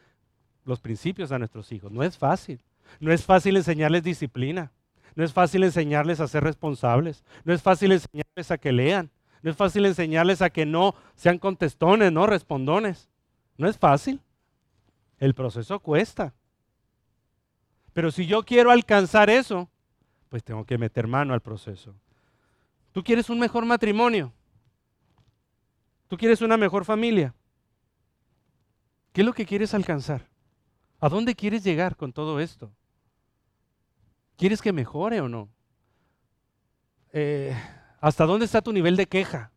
[0.69, 1.91] los principios a nuestros hijos.
[1.91, 2.61] No es fácil.
[3.01, 4.71] No es fácil enseñarles disciplina.
[5.14, 7.25] No es fácil enseñarles a ser responsables.
[7.45, 9.11] No es fácil enseñarles a que lean.
[9.43, 13.09] No es fácil enseñarles a que no sean contestones, no respondones.
[13.57, 14.21] No es fácil.
[15.19, 16.35] El proceso cuesta.
[17.95, 19.71] Pero si yo quiero alcanzar eso,
[20.29, 21.95] pues tengo que meter mano al proceso.
[22.93, 24.35] ¿Tú quieres un mejor matrimonio?
[26.09, 27.35] ¿Tú quieres una mejor familia?
[29.12, 30.28] ¿Qué es lo que quieres alcanzar?
[31.01, 32.72] ¿A dónde quieres llegar con todo esto?
[34.36, 35.49] ¿Quieres que mejore o no?
[37.12, 37.57] Eh,
[38.01, 39.53] ¿Hasta dónde está tu nivel de queja?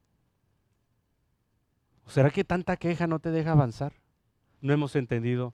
[2.12, 3.94] será que tanta queja no te deja avanzar?
[4.60, 5.54] No hemos entendido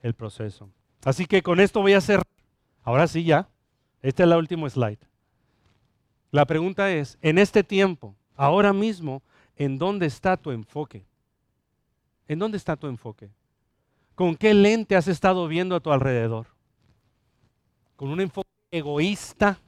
[0.00, 0.70] el proceso.
[1.04, 2.22] Así que con esto voy a hacer,
[2.82, 3.48] ahora sí ya,
[4.00, 4.98] este es el último slide.
[6.30, 9.22] La pregunta es, en este tiempo, ahora mismo,
[9.56, 11.06] ¿en dónde está tu enfoque?
[12.26, 13.30] ¿En dónde está tu enfoque?
[14.18, 16.48] ¿Con qué lente has estado viendo a tu alrededor?
[17.94, 19.60] ¿Con un enfoque egoísta?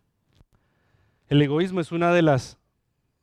[1.29, 2.59] El egoísmo es una de las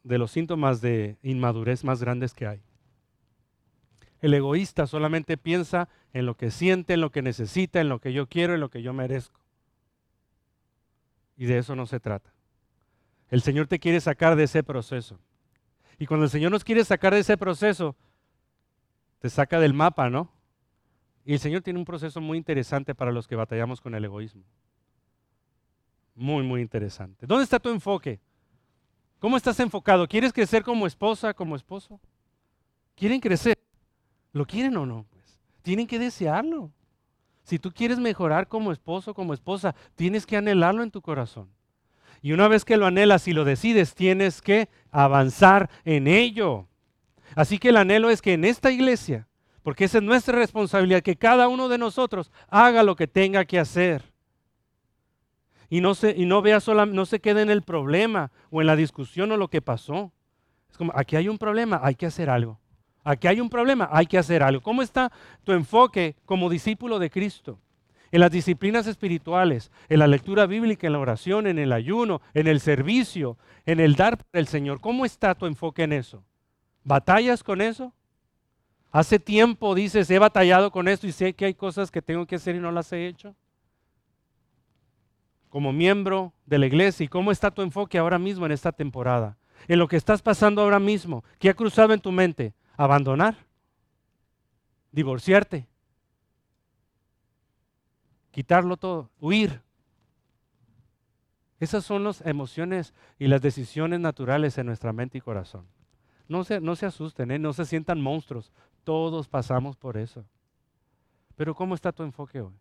[0.03, 2.61] de los síntomas de inmadurez más grandes que hay.
[4.21, 8.13] El egoísta solamente piensa en lo que siente, en lo que necesita, en lo que
[8.13, 9.41] yo quiero, en lo que yo merezco.
[11.36, 12.32] Y de eso no se trata.
[13.30, 15.19] El Señor te quiere sacar de ese proceso.
[15.99, 17.97] Y cuando el Señor nos quiere sacar de ese proceso,
[19.19, 20.36] te saca del mapa, ¿no?
[21.28, 24.43] Y el Señor tiene un proceso muy interesante para los que batallamos con el egoísmo.
[26.15, 27.28] Muy, muy interesante.
[27.28, 28.21] ¿Dónde está tu enfoque?
[29.19, 30.07] ¿Cómo estás enfocado?
[30.07, 31.99] ¿Quieres crecer como esposa, como esposo?
[32.95, 33.57] ¿Quieren crecer?
[34.32, 35.05] ¿Lo quieren o no?
[35.11, 36.71] Pues tienen que desearlo.
[37.43, 41.49] Si tú quieres mejorar como esposo, como esposa, tienes que anhelarlo en tu corazón.
[42.21, 46.69] Y una vez que lo anhelas y lo decides, tienes que avanzar en ello.
[47.36, 49.26] Así que el anhelo es que en esta iglesia,
[49.68, 53.59] porque esa es nuestra responsabilidad, que cada uno de nosotros haga lo que tenga que
[53.59, 54.01] hacer
[55.70, 58.68] y no se, y no vea sola, no se quede en el problema o en
[58.68, 60.13] la discusión o lo que pasó.
[60.72, 62.61] Es como, aquí hay un problema, hay que hacer algo.
[63.03, 64.61] Aquí hay un problema, hay que hacer algo.
[64.61, 65.11] ¿Cómo está
[65.43, 67.59] tu enfoque como discípulo de Cristo?
[68.13, 72.47] En las disciplinas espirituales, en la lectura bíblica, en la oración, en el ayuno, en
[72.47, 74.80] el servicio, en el dar para el Señor.
[74.80, 76.24] ¿Cómo está tu enfoque en eso?
[76.86, 77.93] ¿Batallas con eso?
[78.91, 82.35] Hace tiempo dices, he batallado con esto y sé que hay cosas que tengo que
[82.35, 83.35] hacer y no las he hecho
[85.49, 89.38] como miembro de la iglesia y cómo está tu enfoque ahora mismo en esta temporada,
[89.67, 92.53] en lo que estás pasando ahora mismo, ¿qué ha cruzado en tu mente?
[92.75, 93.35] ¿Abandonar?
[94.91, 95.67] ¿Divorciarte?
[98.31, 99.09] ¿Quitarlo todo?
[99.19, 99.61] ¿Huir?
[101.59, 105.65] Esas son las emociones y las decisiones naturales en nuestra mente y corazón.
[106.27, 107.39] No se, no se asusten, ¿eh?
[107.39, 108.51] no se sientan monstruos.
[108.88, 110.23] Todos pasamos por eso.
[111.35, 112.53] Pero ¿cómo está tu enfoque hoy?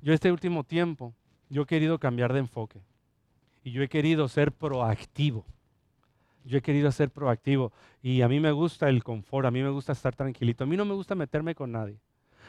[0.00, 1.14] Yo este último tiempo
[1.48, 2.80] yo he querido cambiar de enfoque
[3.62, 5.46] y yo he querido ser proactivo.
[6.44, 7.70] Yo he querido ser proactivo
[8.02, 10.76] y a mí me gusta el confort, a mí me gusta estar tranquilito, a mí
[10.76, 12.00] no me gusta meterme con nadie.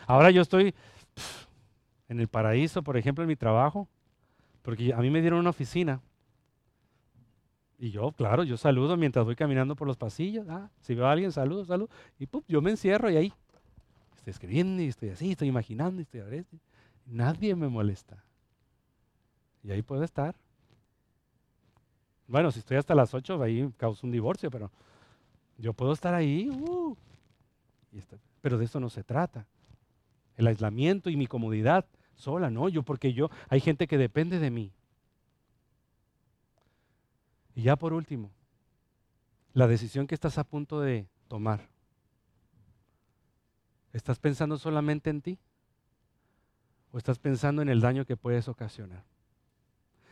[0.07, 0.73] Ahora yo estoy
[2.09, 3.87] en el paraíso, por ejemplo, en mi trabajo,
[4.63, 6.01] porque a mí me dieron una oficina
[7.81, 10.45] y yo, claro, yo saludo mientras voy caminando por los pasillos.
[10.47, 11.89] Ah, si veo a alguien, saludo, saludo.
[12.19, 13.33] Y yo me encierro y ahí
[14.17, 16.45] estoy escribiendo y estoy así, estoy imaginando y estoy
[17.07, 18.23] Nadie me molesta.
[19.63, 20.35] Y ahí puede estar.
[22.27, 24.69] Bueno, si estoy hasta las 8, ahí causa un divorcio, pero
[25.57, 26.49] yo puedo estar ahí.
[26.51, 26.95] Uh,
[28.41, 29.47] pero de eso no se trata.
[30.37, 34.51] El aislamiento y mi comodidad sola, no, yo porque yo, hay gente que depende de
[34.51, 34.71] mí.
[37.55, 38.31] Y ya por último,
[39.53, 41.69] la decisión que estás a punto de tomar.
[43.93, 45.39] ¿Estás pensando solamente en ti?
[46.91, 49.03] ¿O estás pensando en el daño que puedes ocasionar?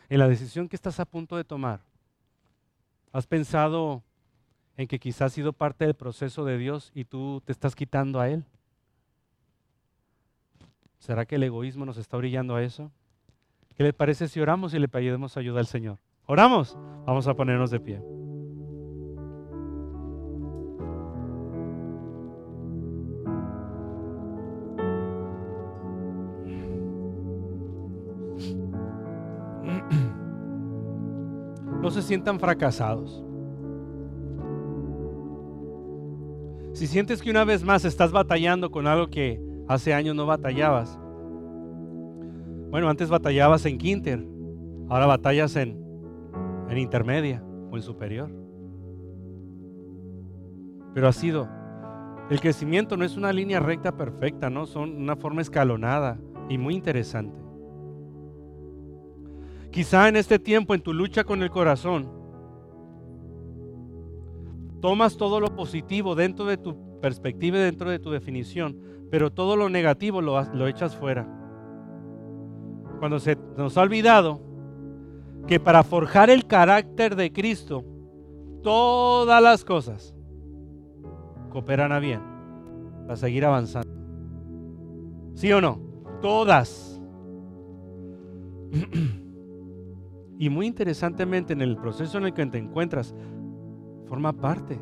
[0.10, 1.82] en la decisión que estás a punto de tomar,
[3.14, 4.04] ¿has pensado
[4.76, 8.20] en que quizás ha sido parte del proceso de Dios y tú te estás quitando
[8.20, 8.44] a Él?
[10.98, 12.92] ¿Será que el egoísmo nos está brillando a eso?
[13.76, 16.00] ¿Qué le parece si oramos y le pedimos ayuda al Señor?
[16.30, 16.78] ¿Oramos?
[17.08, 17.98] Vamos a ponernos de pie.
[31.82, 33.26] no se sientan fracasados.
[36.74, 41.00] Si sientes que una vez más estás batallando con algo que hace años no batallabas,
[42.70, 44.24] bueno, antes batallabas en Quinter,
[44.90, 45.79] ahora batallas en,
[46.70, 48.32] en intermedia o en superior.
[50.94, 51.48] Pero ha sido,
[52.30, 54.66] el crecimiento no es una línea recta perfecta, ¿no?
[54.66, 57.38] Son una forma escalonada y muy interesante.
[59.72, 62.10] Quizá en este tiempo, en tu lucha con el corazón,
[64.82, 68.78] tomas todo lo positivo dentro de tu perspectiva y dentro de tu definición,
[69.12, 71.28] pero todo lo negativo lo, echas fuera.
[73.00, 74.42] Cuando se nos ha olvidado
[75.50, 77.84] que para forjar el carácter de Cristo,
[78.62, 80.16] todas las cosas
[81.50, 82.22] cooperan a bien,
[83.08, 83.90] para seguir avanzando.
[85.34, 85.82] ¿Sí o no?
[86.22, 87.02] Todas.
[90.42, 93.14] Y muy interesantemente, en el proceso en el que te encuentras,
[94.06, 94.80] forma parte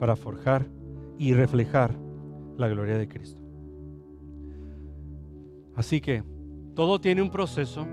[0.00, 0.66] para forjar
[1.18, 1.94] y reflejar
[2.56, 3.42] la gloria de Cristo.
[5.74, 6.24] Así que
[6.74, 7.86] todo tiene un proceso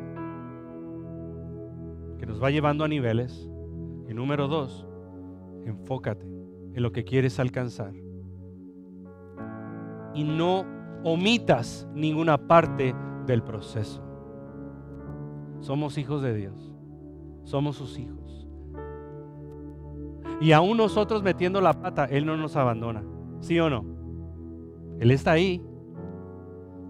[2.19, 3.49] que nos va llevando a niveles.
[4.07, 4.85] Y número dos,
[5.65, 6.25] enfócate
[6.73, 7.93] en lo que quieres alcanzar.
[10.13, 10.65] Y no
[11.03, 12.93] omitas ninguna parte
[13.25, 14.03] del proceso.
[15.61, 16.75] Somos hijos de Dios.
[17.43, 18.47] Somos sus hijos.
[20.41, 23.03] Y aún nosotros metiendo la pata, Él no nos abandona.
[23.39, 23.85] ¿Sí o no?
[24.99, 25.61] Él está ahí.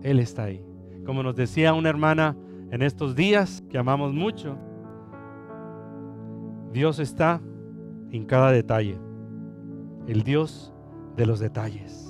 [0.01, 0.63] Él está ahí.
[1.05, 2.37] Como nos decía una hermana
[2.71, 4.57] en estos días que amamos mucho,
[6.71, 7.41] Dios está
[8.11, 8.97] en cada detalle.
[10.07, 10.73] El Dios
[11.15, 12.07] de los detalles.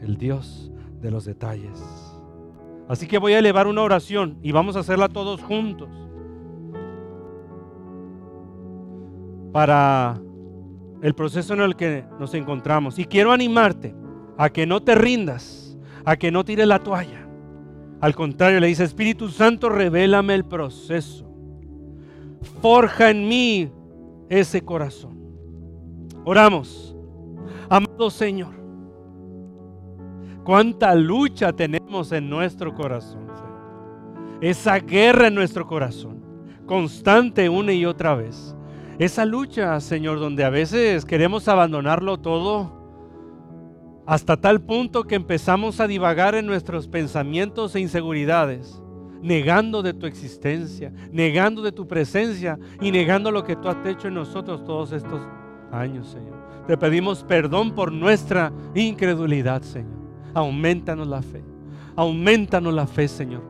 [0.00, 0.70] El Dios
[1.00, 1.82] de los detalles.
[2.88, 5.90] Así que voy a elevar una oración y vamos a hacerla todos juntos.
[9.52, 10.20] Para
[11.02, 12.98] el proceso en el que nos encontramos.
[12.98, 13.94] Y quiero animarte
[14.36, 17.28] a que no te rindas, a que no tires la toalla.
[18.00, 21.26] Al contrario, le dice, Espíritu Santo, revélame el proceso.
[22.62, 23.72] Forja en mí
[24.28, 25.18] ese corazón.
[26.24, 26.94] Oramos.
[27.68, 28.54] Amado Señor,
[30.42, 33.28] cuánta lucha tenemos en nuestro corazón.
[34.40, 36.22] Esa guerra en nuestro corazón,
[36.64, 38.54] constante una y otra vez.
[38.98, 42.78] Esa lucha, Señor, donde a veces queremos abandonarlo todo
[44.06, 48.82] hasta tal punto que empezamos a divagar en nuestros pensamientos e inseguridades,
[49.22, 54.08] negando de tu existencia, negando de tu presencia y negando lo que tú has hecho
[54.08, 55.20] en nosotros todos estos
[55.72, 56.36] años, Señor.
[56.66, 59.98] Te pedimos perdón por nuestra incredulidad, Señor.
[60.34, 61.42] Aumentanos la fe.
[61.96, 63.42] Aumentanos la fe, Señor.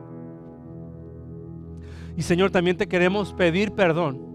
[2.15, 4.29] Y Señor, también te queremos pedir perdón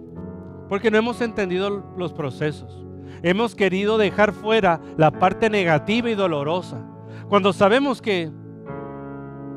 [0.68, 2.85] porque no hemos entendido los procesos.
[3.22, 6.85] Hemos querido dejar fuera la parte negativa y dolorosa.
[7.28, 8.30] Cuando sabemos que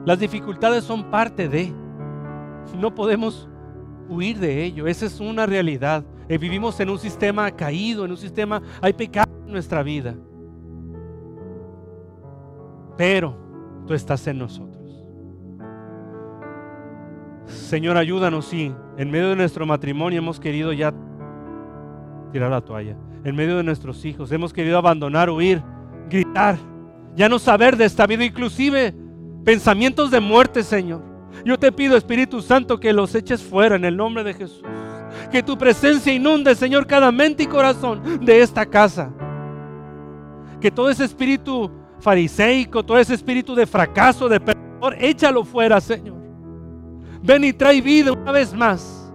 [0.07, 1.73] las dificultades son parte de,
[2.77, 3.49] no podemos
[4.07, 4.87] huir de ello.
[4.87, 6.05] Esa es una realidad.
[6.29, 10.15] Eh, vivimos en un sistema caído, en un sistema, hay pecado en nuestra vida.
[12.95, 13.35] Pero
[13.85, 15.03] tú estás en nosotros.
[17.43, 20.93] Señor, ayúdanos si en medio de nuestro matrimonio hemos querido ya
[22.31, 22.95] tirar la toalla.
[23.25, 25.61] En medio de nuestros hijos hemos querido abandonar, huir,
[26.09, 26.57] gritar,
[27.13, 28.95] ya no saber de esta vida, inclusive
[29.47, 31.01] pensamientos de muerte, Señor.
[31.45, 34.61] Yo te pido, Espíritu Santo, que los eches fuera en el nombre de Jesús.
[35.31, 39.09] Que tu presencia inunde, Señor, cada mente y corazón de esta casa.
[40.59, 41.71] Que todo ese espíritu
[42.01, 46.17] fariseico, todo ese espíritu de fracaso, de perdedor, échalo fuera, Señor.
[47.23, 49.13] Ven y trae vida una vez más.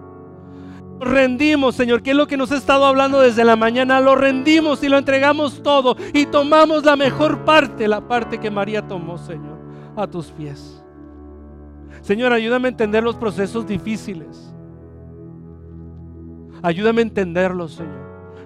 [0.99, 4.01] Rendimos, Señor, que es lo que nos ha estado hablando desde la mañana.
[4.01, 8.87] Lo rendimos y lo entregamos todo y tomamos la mejor parte, la parte que María
[8.87, 9.59] tomó, Señor,
[9.95, 10.83] a tus pies.
[12.01, 14.53] Señor, ayúdame a entender los procesos difíciles.
[16.61, 18.03] Ayúdame a entenderlos, Señor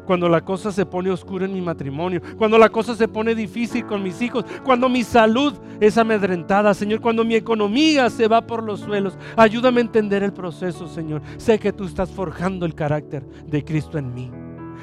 [0.07, 3.85] cuando la cosa se pone oscura en mi matrimonio, cuando la cosa se pone difícil
[3.85, 8.63] con mis hijos, cuando mi salud es amedrentada, Señor, cuando mi economía se va por
[8.63, 9.17] los suelos.
[9.35, 11.21] Ayúdame a entender el proceso, Señor.
[11.35, 14.31] Sé que tú estás forjando el carácter de Cristo en mí.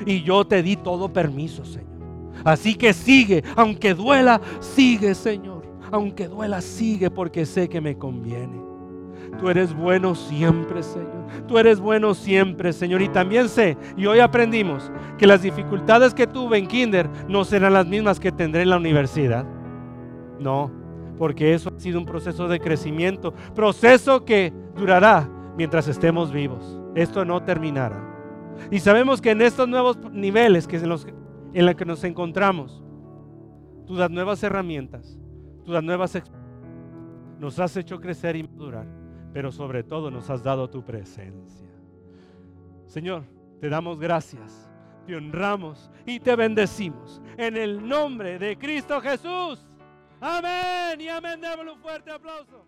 [0.05, 1.85] Y yo te di todo permiso, Señor.
[2.45, 5.54] Así que sigue, aunque duela, sigue, Señor.
[5.95, 8.61] Aunque duela, sigue porque sé que me conviene.
[9.39, 11.25] Tú eres bueno siempre, Señor.
[11.47, 13.01] Tú eres bueno siempre, Señor.
[13.01, 17.75] Y también sé, y hoy aprendimos, que las dificultades que tuve en kinder no serán
[17.75, 19.47] las mismas que tendré en la universidad.
[20.41, 20.69] No,
[21.17, 26.77] porque eso ha sido un proceso de crecimiento, proceso que durará mientras estemos vivos.
[26.97, 28.03] Esto no terminará.
[28.69, 31.07] Y sabemos que en estos nuevos niveles que en los,
[31.53, 32.83] en los que nos encontramos,
[33.87, 35.21] tú das nuevas herramientas,
[35.73, 36.23] das nuevas
[37.39, 39.05] nos has hecho crecer y madurar
[39.35, 41.69] pero sobre todo nos has dado tu presencia.
[42.87, 43.25] Señor,
[43.61, 44.71] te damos gracias,
[45.09, 49.61] te honramos y te bendecimos en el nombre de Cristo Jesús.
[50.21, 51.41] Amén y amén.
[51.41, 52.64] Démosle un fuerte aplauso.